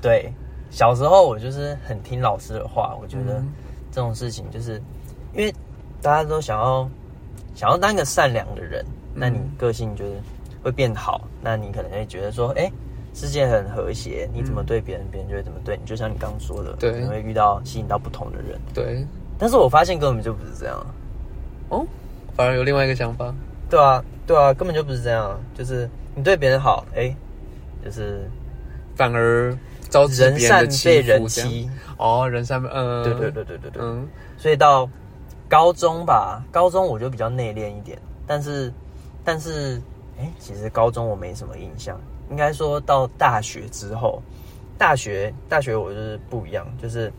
[0.00, 0.32] 对，
[0.70, 3.48] 小时候我就是很听老师的话，我觉得嗯
[3.90, 4.82] 这种事情就是
[5.34, 5.54] 因为
[6.00, 6.88] 大家都想要
[7.54, 10.12] 想要当一个善良的人，那你嗯个性就是
[10.62, 12.70] 会变好，那你可能会觉得说，哎、
[13.14, 15.82] 世界很和谐，你怎么对别人，别人就会怎么对你。
[15.84, 19.06] 就像你刚刚说的，你会遇到吸引到不同的人，对，
[19.38, 20.86] 但是我发现根本就不是这样。
[21.68, 21.86] 哦，
[22.34, 23.34] 反而有另外一个想法。
[23.68, 25.38] 对啊，对啊，根本就不是这样。
[25.54, 27.14] 就是你对别人好，哎、
[27.84, 28.28] 就是
[28.94, 29.56] 反而
[29.88, 31.68] 招致人善被人欺。
[31.98, 33.82] 哦，人善被嗯，对对对对对对。
[33.82, 34.88] 嗯所以到
[35.48, 37.96] 高中吧，高中我就比较内敛一点，
[38.26, 38.72] 但是
[39.22, 39.80] 但是，
[40.18, 42.00] 哎、其实高中我没什么印象。
[42.32, 44.22] 应该说到大学之后，
[44.78, 47.12] 大学大学我就是不一样，就是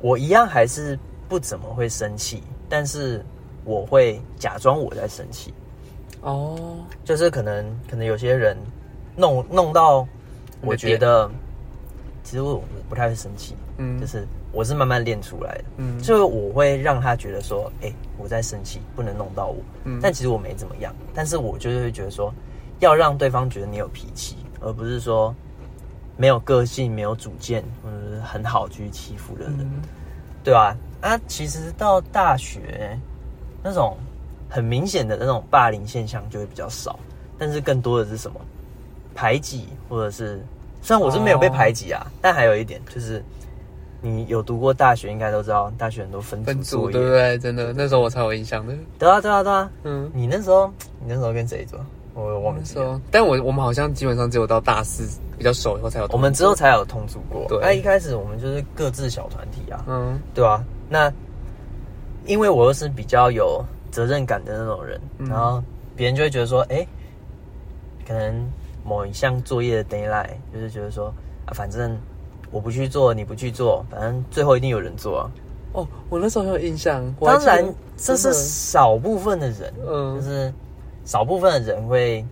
[0.00, 0.96] 我一样还是
[1.28, 3.24] 不怎么会生气，但是
[3.64, 5.52] 我会假装我在生气，
[6.20, 8.56] 哦，就是可能可能有些人
[9.16, 10.06] 弄弄到，
[10.62, 11.28] 我觉得
[12.22, 15.64] 其实我我不太会生气，嗯就是我是慢慢练出来的。
[15.78, 19.56] 嗯就是我会让他觉得说，哎、我在生气，不能弄到我。
[19.82, 22.32] 嗯但其实我没怎么样，但是我就是会觉得说，
[22.80, 25.34] 要让对方觉得你有脾气，而不是说
[26.16, 29.82] 没有个性、没有主见，或者是很好去欺负的人，嗯
[30.42, 31.18] 对吧、啊？
[31.26, 32.98] 其实到大学
[33.62, 33.96] 那种
[34.48, 36.98] 很明显的那种霸凌现象就会比较少，
[37.38, 38.40] 但是更多的是什么
[39.14, 40.44] 排挤，或者是
[40.82, 43.22] 虽然我是没有被排挤啊，但还有一点就是。
[44.06, 47.38] 你有读过大学，应该都知道，大学很多分组对不对？
[47.38, 48.74] 真的，那时候我才有印象的。
[48.98, 49.70] 对啊，对啊，对啊。
[49.84, 51.80] 嗯，你那时候，你那时候跟谁做？
[52.14, 53.00] 我有忘记了。
[53.10, 56.08] 但我我们好像基本上只有到大四比较熟以后才有。
[56.12, 57.44] 我们之后才有同组过。
[57.48, 60.64] 对那一开始我们就是各自小团体啊，嗯对啊。
[60.88, 61.12] 那
[62.26, 65.62] 因为我又是比较有责任感的那种人，嗯然后
[65.96, 66.86] 别人就会觉得说，哎、
[68.06, 68.48] 可能
[68.84, 71.12] 某一项作业的 d a y l i g h t 就是觉得说，
[71.46, 71.96] 啊，反正
[72.50, 75.30] 我不去做，你不去做，反正最后一定有人做啊。
[75.72, 77.02] 哦，我那时候很有印象。
[77.20, 77.64] 当然，
[77.96, 80.52] 这是少部分的人，嗯就是
[81.04, 82.24] 少部分的人会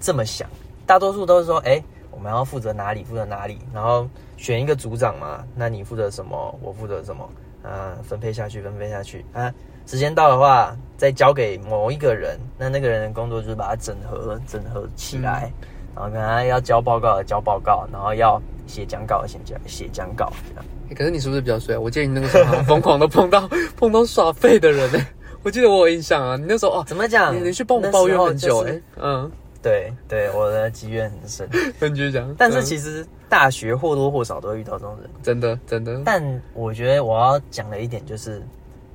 [0.00, 0.48] 这么想，
[0.86, 7.28] 大多数都是说，哎、我们要负责哪里，负责哪里，然后选一个组长嘛，那你负责什么，我负责什么，
[7.62, 9.52] 啊，分配下去，分配下去啊。
[9.86, 15.52] 时间到的话，再交给某一个人，那那个人的工作就是把它整合、整合起来，
[15.94, 20.64] 然后跟他要交报告的交报告，然后要写讲稿的写讲写讲稿，这样。
[20.88, 21.80] 欸可是你是不是比较衰啊？
[21.80, 24.98] 我建议你那个时候好像疯狂的碰到 碰到耍废的人呢、
[25.42, 27.34] 我记得我有印象啊，你那时候哦，怎么讲？
[27.36, 28.64] 你你去帮我抱怨很久
[28.96, 29.30] 嗯，
[29.62, 31.48] 对对，我的积怨 很深。
[31.80, 32.64] 跟你讲，但是嗯。
[32.64, 35.10] 其实大学或多或少都会遇到这种人。
[35.22, 38.42] 真的真的，但我觉得我要讲的一点就是，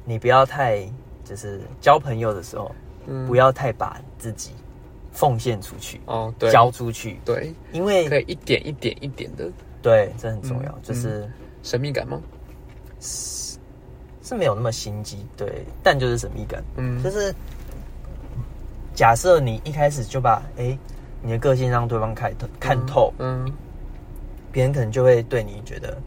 [0.06, 0.82] 你不要太
[1.26, 2.74] 就是交朋友的时候，
[3.08, 3.28] 嗯。
[3.28, 4.52] 不要太把自己
[5.12, 9.50] 奉献出去，哦对，交出去，对，因为可以一点一点一点的。
[9.82, 11.30] 对这很重要，嗯就是
[11.64, 12.22] 神秘感吗？
[14.28, 17.34] 是没有那么心机，对，但就是神秘感，嗯就是
[18.94, 20.78] 假设你一开始就把哎、
[21.22, 23.50] 你的个性让对方看透看透，嗯，
[24.52, 25.98] 别人可能就会对你觉得，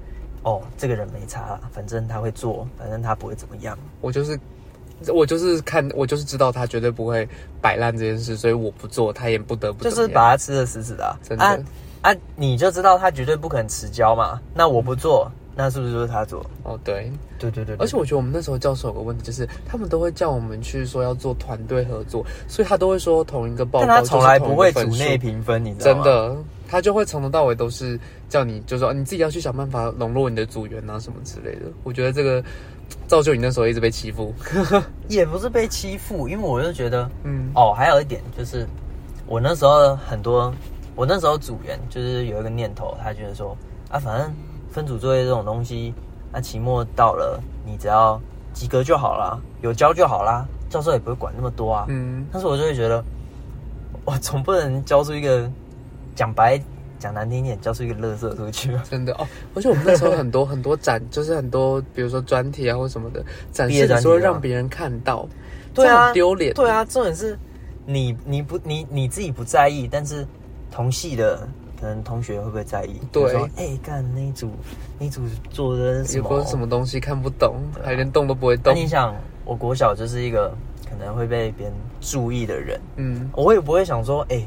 [0.43, 3.79] 哦，这个人没差啦，反正他会做，反正他不会怎么样。
[4.01, 4.39] 我就是
[5.09, 7.27] 我就是看我就是知道他绝对不会
[7.61, 11.59] 摆烂这件事，所以我不做，他也不得不就是把他吃的死死的、啊，真的啊
[12.03, 12.15] 啊！
[12.35, 14.41] 你就知道他绝对不可能迟交嘛。
[14.55, 16.45] 那我不做，那是不是就是他做？
[16.63, 26.05] 哦对，对对对而且我觉得我们那时候教授有个问题，就是他们都会叫我们去说要做团队合作，所以他都会说同一个报告，但他从来不会组内评分，你知道吗？
[26.05, 26.37] 真的，
[26.69, 31.63] 他就会从头到尾都是叫你，就说你自己要去想办法笼络你的组员啊什么之类的。
[31.83, 32.43] 我觉得这个
[33.07, 34.33] 造就你那时候一直被欺负。
[35.09, 38.67] 也不是被欺负，因为我就觉得，嗯，哦，还有一点就是，
[39.27, 40.53] 我那时候很多，
[40.95, 43.57] 我那时候组员就是有一个念头，他觉得说，
[43.89, 44.33] 啊，反正
[44.71, 45.93] 分组作业这种东西，
[46.33, 48.21] 那、期末到了，你只要
[48.53, 51.87] 及格就好啦，有交就好啦，教授也不会管那么多啊。
[51.89, 53.03] 嗯，但是我就会觉得，
[54.05, 55.51] 我总不能教出一个
[56.15, 56.61] 讲白
[56.99, 58.83] 讲难听一点，交出一个垃圾出去吧。
[58.89, 59.27] 真的哦。
[59.55, 65.29] 而且我们那时候很多 很多展，就是很多比如说专题啊或什么的展示的时候，专题吗让别人看到，
[65.75, 66.55] 对啊，丢脸。
[66.55, 67.39] 对啊，重点是
[67.87, 70.27] 你你不你你自己不在意，但是
[70.71, 71.49] 同系的
[71.81, 73.01] 可能同学会不会在意？
[73.11, 73.35] 对。
[73.57, 74.51] 哎，干、那一组
[74.99, 76.29] 那一组做的什么？
[76.29, 78.75] 有个什么东西看不懂，还连动都不会那动。
[78.75, 79.15] 你想，
[79.45, 80.55] 我国小就是一个
[80.89, 83.31] 可能会被别人注意的人，嗯。
[83.35, 84.45] 我也不会想说，哎、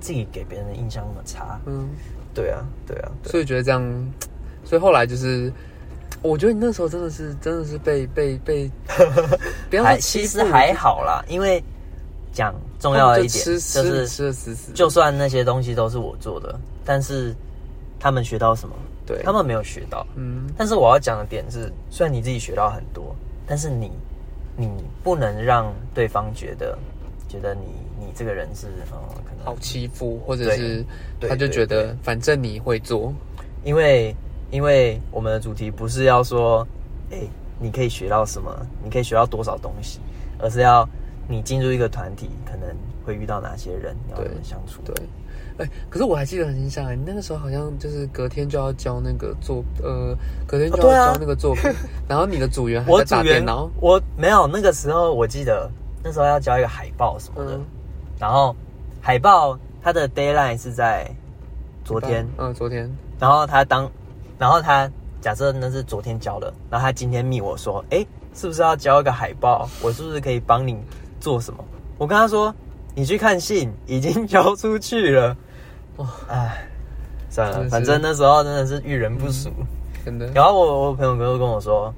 [0.00, 1.60] 自己给别人的印象那么差。
[1.66, 1.88] 嗯，
[2.32, 3.82] 对啊，对啊，对所以觉得这样，
[4.64, 5.52] 所以后来就是，
[6.22, 8.70] 我觉得你那时候真的是真的是被被被，
[9.68, 11.62] 不要说其实还好啦，因为
[12.32, 13.58] 讲重要的一点就
[14.06, 17.34] 是，就算那些东西都是我做的，但是
[17.98, 18.74] 他们学到什么？
[19.06, 19.22] 对。
[19.22, 20.06] 他们没有学到。
[20.14, 20.46] 嗯。
[20.56, 23.14] 但是我要讲的点是，虽然你自己学到很多，
[23.46, 23.90] 但是你
[24.56, 24.68] 你
[25.02, 26.76] 不能让对方觉得
[27.28, 27.66] 觉得你
[27.98, 30.84] 你这个人是呃可能好欺负，或者是
[31.18, 33.12] 对他就觉得反正你会做，
[33.64, 34.14] 因为
[34.50, 36.66] 因为我们的主题不是要说，
[37.10, 37.18] 哎、
[37.58, 40.00] 你可以学到什么，你可以学到多少东西，
[40.38, 40.88] 而是要
[41.28, 42.68] 你进入一个团体，可能
[43.04, 44.80] 会遇到哪些人，你要对怎么相处。
[44.84, 44.94] 对。
[45.58, 50.14] 哎、可是我还记得很印象，你那个时候好像就是隔天就要交那个作，呃，
[50.46, 51.72] 隔天就要交那个作品，
[52.06, 55.70] 然后你的 组员还我在打电脑，我没有那个时候，我记得
[56.04, 57.64] 那时候要交一个海报什么的，嗯
[58.18, 58.54] 然后
[59.00, 61.10] 海报它的 d a y l i n e 是在
[61.84, 63.90] 昨天，嗯，昨天，然后他当，
[64.38, 64.90] 然后他
[65.22, 69.66] 假设那是昨天交的，然后他今天密我说，哎，是不是要交一个海报？
[69.82, 70.76] 我是不是可以帮你
[71.20, 71.64] 做什么？
[71.98, 72.54] 我跟他说，
[72.94, 75.36] 你去看信，已经交出去了。
[75.96, 76.68] 哇唉，
[77.30, 79.50] 算了，反正那时候真的是遇人不淑。
[80.04, 81.92] 真的，然后我我朋友就跟我说，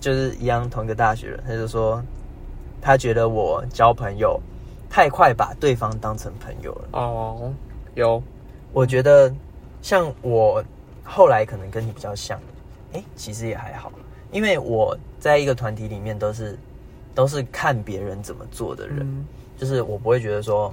[0.00, 2.02] 就是一样同一个大学人，他就说
[2.80, 4.40] 他觉得我交朋友
[4.88, 6.88] 太快把对方当成朋友了。
[6.92, 7.52] 哦，
[7.94, 8.22] 有，
[8.72, 9.32] 我觉得
[9.82, 10.64] 像我
[11.04, 12.40] 后来可能跟你比较像，
[12.94, 13.92] 哎、其实也还好，
[14.32, 16.58] 因为我在一个团体里面都是
[17.14, 19.26] 都是看别人怎么做的人，嗯。
[19.56, 20.72] 就是我不会觉得说，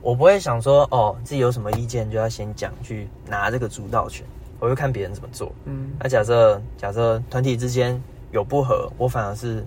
[0.00, 4.26] 我不会想说哦自己有什么意见就要先讲去拿这个主导权，
[4.58, 5.52] 我会看别人怎么做。
[5.66, 5.90] 嗯。
[6.00, 9.62] 那假设假设团体之间有不和，我反而是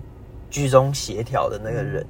[0.50, 2.04] 居中协调的那个人，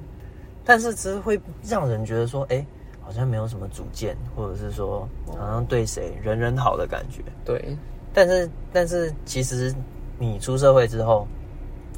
[0.65, 2.65] 但是只是会让人觉得说，哎、
[3.01, 7.21] 好像没有什么主见，或者是说好像对谁人人好的感觉。
[7.45, 7.77] 对，
[8.13, 9.71] 但是但是其实
[10.17, 11.27] 你出社会之后，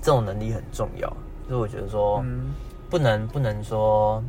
[0.02, 1.12] 这种能力很重要，
[1.50, 2.54] 所以我觉得说、嗯
[2.90, 4.24] 不能不能说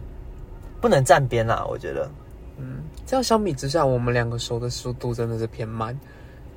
[0.83, 2.11] 不能站边啦，我觉得。
[2.59, 5.99] 嗯，这样相比之下，我们两个熟的速度真的是偏慢。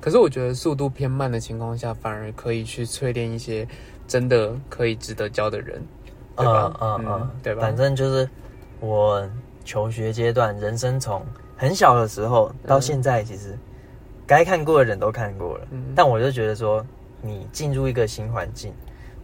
[0.02, 3.66] 可是我觉得速度偏慢的情况下，反而可以去淬炼一些
[4.06, 5.82] 真的可以值得交的人，
[6.36, 6.76] 对吧？
[6.78, 7.62] 嗯嗯嗯，对吧？
[7.62, 8.28] 反正就是
[8.80, 9.26] 我
[9.64, 11.24] 求学阶段，人生从
[11.56, 13.58] 很小的时候到现在，其实
[14.26, 15.66] 该看过的人都看过了。
[15.70, 16.84] 嗯但我就觉得说，
[17.22, 18.74] 你进入一个新环境，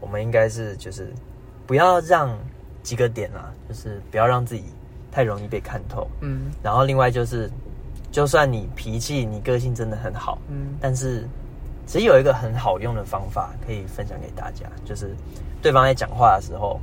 [0.00, 1.12] 我们应该是就是
[1.70, 2.36] 不要让
[2.82, 4.64] 几个点啊，就是不要让自己
[5.08, 6.04] 太容易被看透。
[6.20, 6.50] 嗯。
[6.64, 7.48] 然后另外就是，
[8.10, 10.76] 就算你脾气、你个性真的很好，嗯。
[10.80, 11.28] 但是
[11.86, 15.14] 其实有一个很好用的方法可以分享给大家，就是
[15.62, 16.80] 对方在讲话的时候，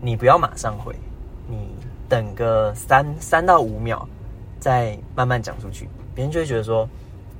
[0.00, 0.96] 你不要马上回，
[1.46, 1.68] 你
[2.08, 4.08] 等个三三到五秒，
[4.58, 6.88] 再慢慢讲出去，别人就会觉得说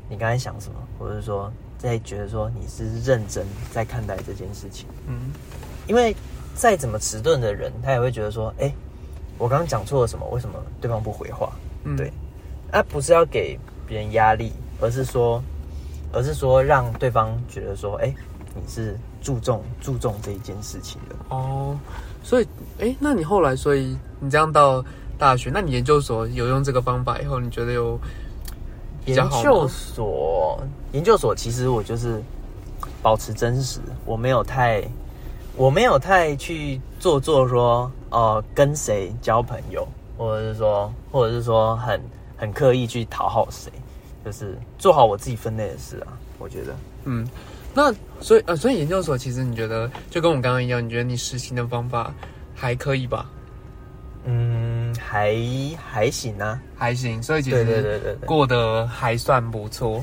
[0.06, 4.86] 你刚才想什么，或者是说在觉得说你是认真在看待这件事情。
[5.06, 5.32] 嗯。
[5.86, 6.16] 因为
[6.54, 8.72] 再怎么迟钝的人，他也会觉得说，哎、
[9.36, 10.26] 我刚刚讲错了什么？
[10.28, 11.52] 为什么对方不回话？
[11.84, 12.12] 嗯对，
[12.70, 15.42] 啊，不是要给别人压力，而是说，
[16.12, 18.14] 而是说让对方觉得说，哎、
[18.54, 21.16] 你是注重注重这一件事情的。
[21.28, 21.76] 哦，
[22.22, 24.82] 所以哎，那你后来，所以你这样到
[25.18, 27.98] 大学，那你研究所有用这个方法以后，你觉得有
[29.04, 29.68] 比研较好究？
[29.68, 30.58] 所，
[30.92, 32.22] 研究所其实我就是
[33.02, 34.82] 保持真实，我没有太，
[35.56, 39.86] 我没有太去做作说，哦、跟谁交朋友，
[40.18, 42.00] 或者是说，或者是说很
[42.36, 43.70] 很刻意去讨好谁，
[44.24, 46.18] 就是做好我自己分内的事啊。
[46.38, 47.28] 我觉得，嗯，
[47.72, 52.12] 那所以呃，所以研究所其实你觉得就跟我们刚刚一样，你觉得你实行的方法
[52.54, 53.30] 还可以吧？
[54.24, 55.36] 嗯，还
[55.76, 56.60] 还行啊。
[56.76, 58.26] 还行，所以其实对实对对对。
[58.26, 60.02] 过得还算不错。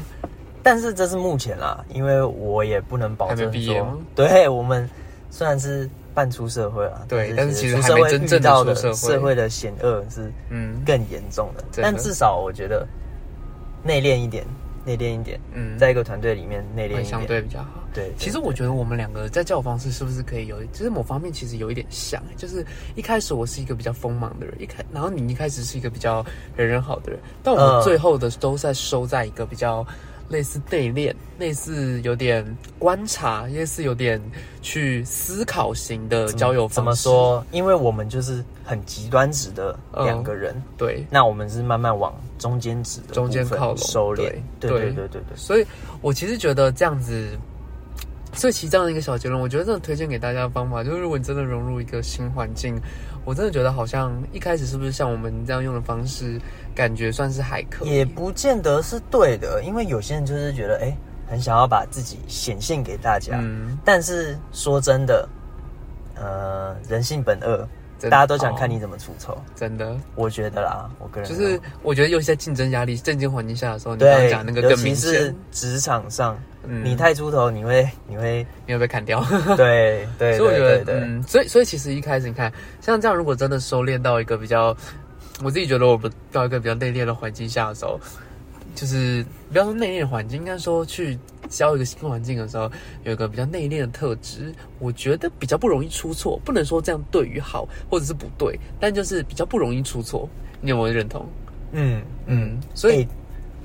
[0.63, 3.83] 但是这是目前啦，因为我也不能保证说毕业，
[4.15, 4.87] 对我们
[5.31, 11.63] 虽然是半出社会啊，对但是其实还出社会没真正遇到的社会的险恶是嗯更严重的。
[11.81, 12.85] 但至少我觉得
[13.83, 14.45] 内敛一点，
[14.85, 17.67] 内敛一点，嗯，在一个团队里面内敛一点相，对比较好。
[17.93, 18.05] 对。
[18.05, 22.65] 对其实我觉得我们两个在交友方式是不是可以有，就是某方面其实有一点像，就是
[22.95, 29.85] 一开始我是一个比较锋芒的人，一开然后你一开始是一个比较人人好的人，但我们嗯最后的都在收在一个比较
[30.31, 32.45] 类似对练，类似有点
[32.79, 34.19] 观察，类似有点
[34.61, 36.75] 去思考型的交友方式。
[36.75, 37.45] 怎么说？
[37.51, 41.05] 因为我们就是很极端值的两个人，对。
[41.09, 44.33] 那我们是慢慢往中间值中间靠拢，收敛。
[44.59, 45.35] 对对对对对。
[45.35, 45.65] 所以
[46.01, 47.37] 我其实觉得这样子。
[48.33, 52.79] 所以其实这样的一个小结论，我觉得真的推荐给大家的方法，就是如果你真的融入一个新环境，
[53.25, 56.39] 我真的觉得好像一开始是不是像我们这样用的方式，
[56.73, 60.95] 感觉算是还可以，也不见得是对的，因为有些人就是觉得，哎、
[61.27, 65.27] 很想要把自己显现给大家，嗯，但是说真的，
[66.15, 67.67] 呃，人性本恶，
[68.09, 69.37] 大家都想看你怎么出丑。
[69.55, 69.95] 真的？
[70.15, 75.13] 我觉得啦，我个人就是我觉得尤其在竞争压力、政经环境下的时候，你刚刚讲那个更明显。
[75.13, 76.83] 是，职场上，嗯。
[76.83, 79.23] 你太出头，你会你会你会被砍掉。
[79.55, 84.75] 对对所以我觉得，嗯，所以所以其实一开始你看，像这样，如果真的收敛到一个比较，
[85.43, 87.99] 我自己觉得我不到一个比较内敛的环境下的时候，
[88.75, 91.17] 就是不要说内敛环境，应该说去
[91.49, 92.71] 交一个新环境的时候，
[93.03, 96.39] 有一个比较内敛的特质，我觉得比较不容易出错。
[96.43, 100.27] 不能说这样对与好，或者是不对，但就是比较不容易出错。
[100.61, 101.25] 你有没有认同？
[101.73, 103.07] 嗯嗯嗯，所以、欸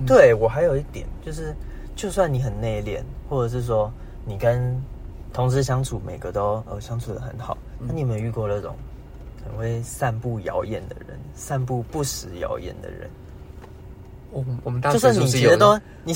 [0.07, 1.57] 对我还有一点就是，
[1.95, 3.01] 就算你很内敛，
[3.31, 3.91] 或者是说
[4.27, 4.79] 你跟
[5.33, 8.77] 同事相处每个都呃相处的很好，嗯那你有没有遇过那种
[9.43, 13.09] 很会散布谣言的人，散布不实谣言的人？
[14.31, 16.15] 我我们大就学算 你其实是不是有都你，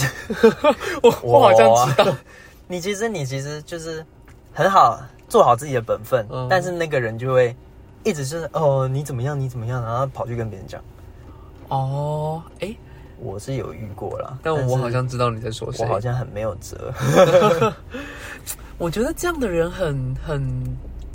[1.02, 2.16] 我我好像知道，
[2.68, 4.04] 你其实你其实就是
[4.52, 7.54] 很好做好自己的本分，嗯但是那个人就会
[8.04, 10.80] 一直就是哦你怎么样你怎么样，然后跑去跟别人讲。
[11.68, 12.74] 哦，哎，
[13.20, 15.84] 我是有遇过啦，但我好像知道你在说谁。
[15.84, 16.92] 我好像很没有辙。
[18.78, 20.42] 我觉得这样的人很很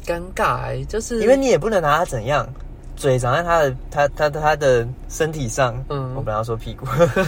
[0.06, 2.48] 尴尬、欸，就是因为你也不能拿他怎样，
[2.96, 6.86] 嘴长在他的他他他的身体上，嗯我本来要说屁股，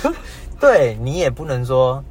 [0.60, 2.04] 对你也不能说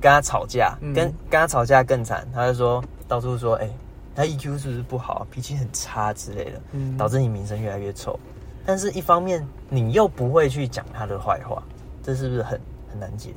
[0.00, 3.68] 跟他吵架，嗯跟跟他吵架更惨，他就说到处说，哎、
[4.14, 8.18] 他 EQ 是不是不好，脾气很差之类的，嗯导致你名声越来越臭。
[8.66, 11.62] 但是一方面你又不会去讲他的坏话，
[12.02, 12.58] 这是不是很
[12.90, 13.30] 很难解？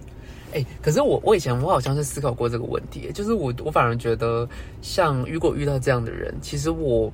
[0.53, 4.47] 哎、可是我我以前我好像是思考过这个问题，就是我我反而觉得，
[4.81, 7.11] 像如果遇到这样的人，其实我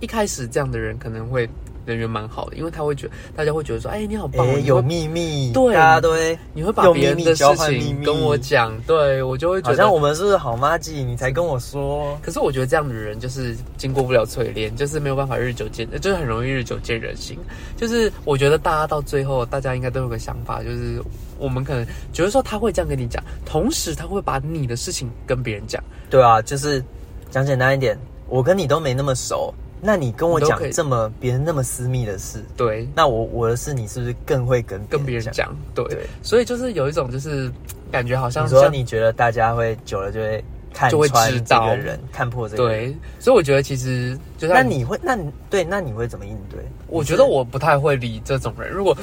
[0.00, 1.48] 一开始这样的人可能会
[1.84, 11.02] 人缘蛮好的，因为他会觉得大家会觉得说，哎、你好棒，有秘密，对大家都会你会把别人的事情跟我讲，对我就会觉得好像我们是不是好妈鸡？
[11.02, 17.38] 你才跟我说，可是我觉得这样的人就是经过不了淬炼，就是没有办法日久见，就是很容易日久见人心。
[17.76, 21.02] 就是我觉得大家到最后，大家应该都有个想法，就是
[21.38, 25.82] 我们可能觉得说他会这样跟你讲，同时他会把你的事情跟别人讲。
[26.08, 26.82] 对啊，就是
[27.30, 29.52] 讲简单一点，我跟你都没那么熟，
[29.84, 35.52] 那你跟我讲这么别人那么私密的事，对，那我我的事你是不是更会跟跟别人讲？
[35.74, 36.06] 对，对。
[36.22, 37.50] 所以就是有一种就是
[37.90, 41.68] 感觉好像你说你觉得大家会久了就会看就会穿知道。
[41.68, 42.92] 这个人，看破这个人？
[42.92, 46.60] 对，所以我觉得其实就那你会那你对那你会怎么应对？
[46.86, 48.96] 我觉得我不太会理这种人，如果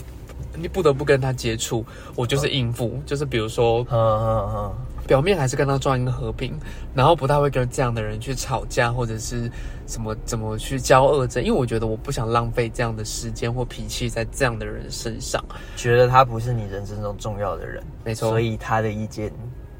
[0.55, 4.75] 你不得不跟他接触，我就是应付，就是比如说嗯嗯嗯，
[5.09, 6.53] 表面还是跟他装一个和平，
[6.93, 9.49] 然后不太会跟这样的人去吵架，或者是
[9.87, 15.43] 什么怎么去交恶争，因为我觉得我不想浪费这样的时间或脾气在这样的人身上。
[15.75, 19.33] 觉得他不是你人生中重要的人，没错所以他的意见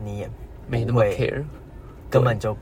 [0.03, 0.27] 你也
[0.67, 1.43] 没那么 care，
[2.09, 2.57] 根本就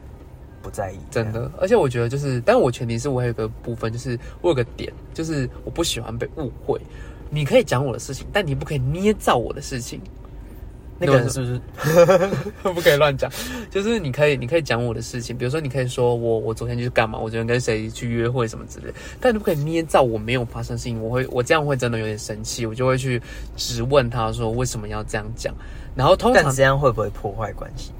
[0.61, 1.49] 不在意，真的。
[1.61, 6.77] 而且我觉得就是，但我前提是我有一个部分，就是我有个点，就是我不喜欢被误会。
[7.29, 10.01] 你可以讲我的事情，但你不可以捏造我的事情。
[10.99, 11.61] 那个人是不是？
[12.73, 13.31] 不可以乱讲，
[13.69, 23.21] 就是你可以，你可以讲我的事情，比如说你可以说我我昨天去干嘛，我昨天跟谁去约会什么之类的，但你不可以捏造我没有发生事情，我会我这样会真的有点生气，我就会去
[23.55, 25.53] 质问他说为什么要这样讲，
[25.95, 27.91] 然后通常但这样会不会破坏关系？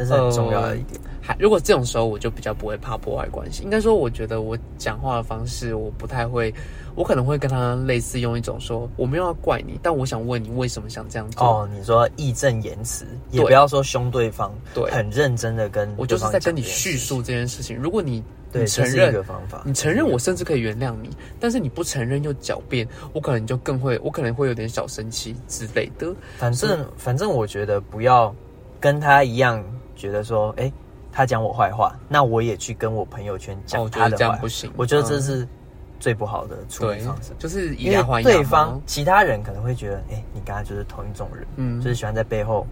[0.00, 1.00] 这是很重要的一点。
[1.22, 6.52] 还如果这种时候我就比较不会怕破坏关系，应该说我觉得我讲话的方式我不太会，
[6.94, 11.46] 我可能会跟他类似用一种说我没有要怪你，但我想问你为什么想这样做。
[11.46, 17.76] 哦，你说义正言辞，也不要说凶对方，对很认真的跟我就是在跟你叙述这件事情。
[17.76, 26.12] 如果你对，你承认个方法，你承认我甚至可以原谅你，但是你不承认又狡辩，我可能就更会，我可能会有点小生气之类的。
[26.38, 28.34] 反正反正我觉得不要
[28.80, 29.62] 跟他一样，
[30.00, 30.72] 觉得说，哎、
[31.12, 34.16] 他讲我坏话，那我也去跟我朋友圈哦，讲他的坏话。
[34.16, 34.72] 这样不行。
[34.76, 35.48] 我觉得这嗯是
[36.00, 42.66] 最不好的处理方式，，就是以因牙还牙嘛为对方其他人可能会觉得，哎、你跟他就是同一种人，嗯就是喜欢在背后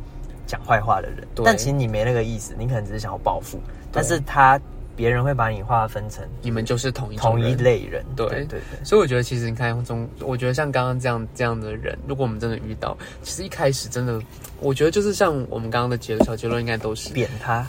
[0.47, 1.29] 讲坏话的人。
[1.45, 3.61] 但其实你没那个意思，你可能只是想要报复，
[3.93, 4.59] 但是他
[4.99, 7.62] 别人会把你划分成你们就是同一种同一人。
[7.62, 8.05] 类人。
[8.16, 8.84] 对对对对。
[8.84, 14.20] 所以我觉得，其实你看中，我觉得像刚刚这样这样的人，如果我们真的遇到，其实一开始真的，
[14.59, 17.64] 我觉得就是像我们刚刚的结小结论，应该都是扁他，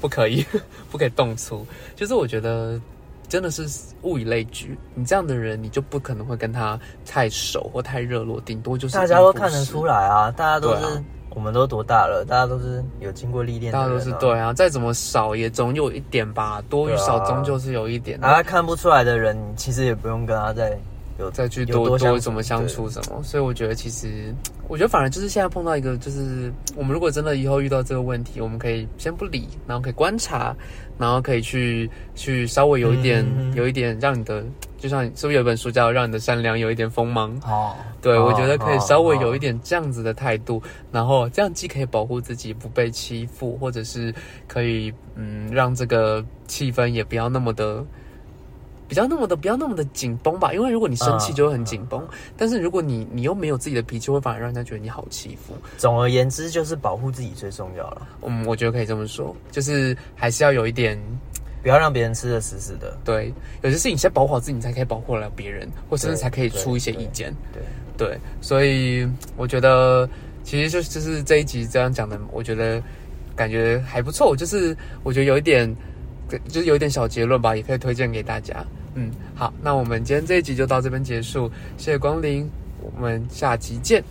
[0.00, 0.42] 不可以，
[0.90, 1.66] 不可以动粗。
[1.94, 2.80] 就是我觉得
[3.28, 3.68] 真的是
[4.00, 11.04] 物以类聚，你这样的人，你就不可能会跟他太熟或太热络，顶多就是大家都看得出来啊，大家都是、
[11.38, 18.26] 我们都多大了，大家都是有经过历练大家都是对啊，再怎么少也总有一点吧，多与少终究是有一点的。
[18.26, 20.76] 啊，看不出来的人，其实也不用跟他再
[21.20, 24.34] 有再去有多多怎么相处什么，所以我觉得其实，
[24.66, 30.56] 我觉得反而就是现在碰到一个，就是我们如果真的以后遇到这个问题，我们可以先不理，然后可以观察，
[30.98, 34.42] 然后可以去去稍微有一点、嗯有一点让你的，
[34.78, 37.38] 就像是不是有本书叫《让你的善良有一点锋芒》？
[37.50, 44.14] 哦，对，哦我觉得可以哦稍微有哦一点这样子的态度，然后这样既可以保护自己不被欺负，或者是
[44.46, 47.84] 可以嗯让这个气氛也不要那么的。
[48.86, 52.02] 比较那么的不要那么的紧绷吧，因为如果你生气嗯就会很紧绷，
[52.38, 55.52] 但是如果你你又没有自己的脾气，会反而让人家觉得你好欺负。
[55.76, 60.98] 总而言之，就是保护自己最重要了，嗯，我觉得可以这么说，就是还是要有一点
[61.62, 62.96] 不要让别人吃的死死的。
[63.04, 63.32] 对，
[63.62, 67.34] 有些事情先保护好自己，你才可以保护了别人，或甚至才可以出一些意见。
[67.52, 67.62] 对，
[67.96, 70.08] 对，所以我觉得
[70.44, 72.82] 其实就就是这一集这样讲的，我觉得
[73.36, 74.34] 感觉还不错。
[74.36, 75.74] 就是我觉得有一点，
[76.48, 78.64] 就是有一点小结论吧，也可以推荐给大家。
[78.94, 82.48] 嗯，好，那我们今天这一集就到这边结束，谢谢光临，
[82.80, 84.02] 我们下集见。